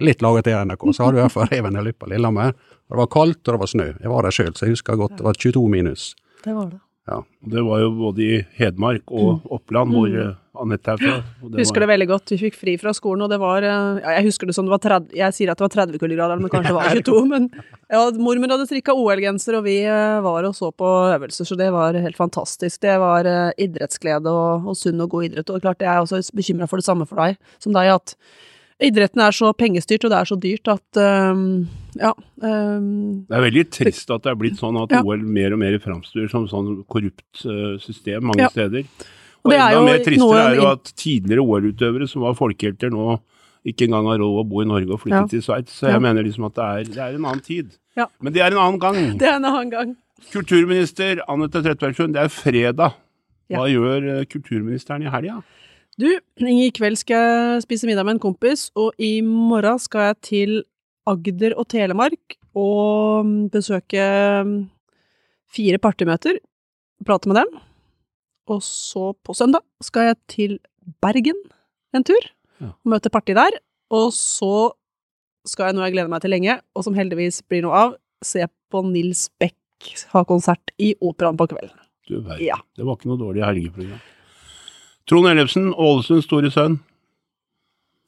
litt 0.00 0.22
laget 0.24 0.44
til 0.48 0.56
NRK. 0.64 0.86
Så 0.96 1.04
hadde 1.04 1.18
vi 1.18 1.20
i 1.20 1.24
hvert 1.26 1.36
fall 1.36 1.50
reven 1.54 1.76
i 1.76 1.84
løypa 1.84 2.08
Lillehammer. 2.08 2.54
Og 2.56 2.96
det 2.96 3.00
var 3.02 3.10
kaldt, 3.12 3.42
og 3.46 3.52
det 3.54 3.60
var 3.60 3.70
snø. 3.74 3.88
Jeg 4.00 4.10
var 4.14 4.22
der 4.26 4.36
sjøl, 4.38 4.54
så 4.56 4.64
jeg 4.66 4.74
husker 4.78 4.96
godt. 4.96 5.18
Det 5.18 5.24
var 5.28 5.34
22 5.44 5.68
minus. 5.68 6.14
Det 6.44 6.54
var 6.56 6.70
det. 6.72 6.80
Det 7.50 7.62
var 7.66 7.80
jo 7.82 7.90
både 7.96 8.22
i 8.22 8.36
Hedmark 8.58 9.10
og 9.10 9.46
Oppland, 9.56 9.90
hvor 9.94 10.08
Mm. 10.10 10.20
eh, 10.30 10.36
Anette 10.60 10.90
er 10.92 10.96
fra. 11.00 11.12
Jeg 11.40 11.62
Husker 11.62 11.80
det 11.80 11.88
veldig 11.88 12.06
godt. 12.10 12.30
Vi 12.34 12.36
fikk 12.42 12.56
fri 12.58 12.74
fra 12.76 12.92
skolen, 12.92 13.22
og 13.24 13.30
det 13.30 13.38
var 13.40 13.62
eh, 13.62 14.00
ja, 14.02 14.10
Jeg 14.18 14.26
husker 14.28 14.46
det 14.50 14.54
som 14.54 14.66
det 14.66 14.72
var 14.74 14.82
30 14.82 15.14
Jeg 15.16 15.32
sier 15.36 15.50
at 15.52 15.58
det 15.58 15.64
var 15.64 15.72
30 15.86 15.98
kuldegrader, 16.02 16.40
men 16.42 16.50
kanskje 16.52 16.68
det 16.68 16.76
var 16.76 16.90
22. 17.00 17.22
Men 17.30 17.48
ja, 17.90 18.02
mormor 18.18 18.52
hadde 18.56 18.66
strikka 18.68 18.92
OL-genser, 18.98 19.56
og 19.60 19.64
vi 19.64 19.78
eh, 19.86 20.20
var 20.26 20.44
og 20.50 20.54
så 20.58 20.68
på 20.74 20.90
øvelser, 21.14 21.48
så 21.48 21.56
det 21.56 21.70
var 21.72 21.94
helt 21.94 22.18
fantastisk. 22.18 22.80
Det 22.82 22.98
var 23.00 23.24
idrettsglede 23.56 24.26
og, 24.30 24.68
og 24.68 24.76
sunn 24.76 25.00
og 25.00 25.10
god 25.16 25.30
idrett. 25.30 25.50
Og 25.54 25.62
klart, 25.64 25.80
jeg 25.80 25.90
er 25.94 26.02
også 26.04 26.20
bekymra 26.36 26.68
for 26.68 26.76
det 26.82 26.84
samme 26.86 27.06
for 27.08 27.16
deg, 27.24 27.38
som 27.62 27.72
deg, 27.72 27.94
at 27.94 28.14
idretten 28.80 29.20
er 29.22 29.30
så 29.36 29.52
pengestyrt, 29.56 30.04
og 30.04 30.10
det 30.10 30.18
er 30.18 30.28
så 30.30 30.36
dyrt 30.40 30.68
at 30.72 31.00
um, 31.32 31.68
ja. 31.98 32.12
Um, 32.42 33.24
Det 33.28 33.36
er 33.36 33.44
veldig 33.50 33.64
trist 33.70 34.10
at 34.14 34.22
det 34.24 34.30
er 34.32 34.38
blitt 34.40 34.58
sånn 34.60 34.78
at 34.82 34.90
Ja. 34.94 35.02
OL 35.04 35.18
mer 35.22 35.52
og 35.52 35.58
mer 35.62 35.78
framstår 35.78 36.28
som 36.30 36.46
sånn 36.48 36.84
korrupt 36.88 37.44
eh, 37.44 37.78
system 37.82 38.24
mange 38.30 38.46
Ja. 38.46 38.48
steder. 38.48 38.84
Og 39.44 39.52
Og 39.52 39.56
enda 39.56 39.82
mer 39.84 39.98
tristere 40.04 40.40
er 40.50 40.54
jo 40.56 40.66
at 40.70 40.92
tidligere 40.96 41.40
OL-utøvere 41.44 42.08
som 42.08 42.22
var 42.22 42.34
folkehelter 42.34 42.90
nå 42.90 43.20
ikke 43.66 43.86
engang 43.88 44.06
har 44.08 44.18
råd 44.18 44.38
å 44.44 44.48
bo 44.48 44.60
i 44.62 44.64
Norge 44.68 44.90
og 44.92 45.00
flytte 45.00 45.20
Ja. 45.24 45.26
til 45.26 45.42
Sveits. 45.42 45.72
Så 45.80 45.88
Ja. 45.88 45.92
jeg 45.98 46.02
mener 46.02 46.22
liksom 46.24 46.46
at 46.46 46.54
det 46.54 46.64
er, 46.64 46.84
det 46.94 46.98
er 46.98 47.14
en 47.16 47.24
annen 47.24 47.40
tid. 47.44 47.76
Ja. 47.96 48.06
Men 48.20 48.32
det 48.32 48.40
er 48.42 48.52
en 48.52 48.58
annen 48.58 48.78
gang. 48.80 48.94
det 49.18 49.28
er 49.28 49.36
en 49.36 49.44
annen 49.44 49.70
gang. 49.70 49.96
Kulturminister 50.32 51.20
Anette 51.28 51.62
Trettebergstuen, 51.62 52.12
det 52.12 52.22
er 52.22 52.28
fredag. 52.28 52.94
Hva 53.50 53.66
Ja. 53.66 53.74
gjør 53.74 54.20
eh, 54.20 54.24
kulturministeren 54.26 55.02
i 55.02 55.10
helga? 55.10 55.42
Du, 55.98 56.06
i 56.46 56.70
kveld 56.74 56.96
skal 57.00 57.24
jeg 57.24 57.62
spise 57.66 57.88
middag 57.88 58.06
med 58.06 58.16
en 58.16 58.22
kompis, 58.22 58.68
og 58.78 58.94
i 59.00 59.20
morgen 59.26 59.80
skal 59.82 60.10
jeg 60.10 60.20
til 60.24 60.52
Agder 61.10 61.56
og 61.58 61.66
Telemark 61.72 62.36
og 62.56 63.26
besøke 63.52 64.04
fire 65.50 65.80
partimøter, 65.82 66.38
prate 67.06 67.28
med 67.30 67.40
dem. 67.42 67.58
Og 68.50 68.62
så 68.66 69.10
på 69.26 69.34
søndag 69.36 69.62
skal 69.84 70.10
jeg 70.10 70.18
til 70.30 70.58
Bergen 71.02 71.38
en 71.94 72.04
tur, 72.06 72.22
Ja. 72.60 72.66
og 72.84 72.86
møte 72.92 73.08
parti 73.10 73.32
der. 73.34 73.54
Og 73.90 74.12
så 74.12 74.70
skal 75.46 75.66
jeg 75.70 75.74
noe 75.74 75.84
jeg 75.88 75.94
gleder 75.94 76.08
meg 76.12 76.20
til 76.20 76.30
lenge, 76.30 76.60
og 76.76 76.84
som 76.84 76.94
heldigvis 76.94 77.42
blir 77.48 77.62
noe 77.64 77.72
av, 77.74 77.94
se 78.22 78.44
på 78.70 78.82
Nils 78.84 79.30
Beck 79.40 79.56
ha 80.12 80.22
konsert 80.28 80.70
i 80.78 80.94
Operaen 81.00 81.36
på 81.40 81.46
kvelden. 81.48 81.76
Du 82.06 82.20
verden. 82.20 82.44
Ja. 82.44 82.58
Det 82.76 82.84
var 82.84 82.96
ikke 82.98 83.08
noe 83.08 83.18
dårlig 83.18 83.44
helgeprogram. 83.46 84.00
Trond 85.10 85.26
Ellefsen, 85.26 85.72
Ålesunds 85.74 86.24
store 86.28 86.50
sønn. 86.54 86.78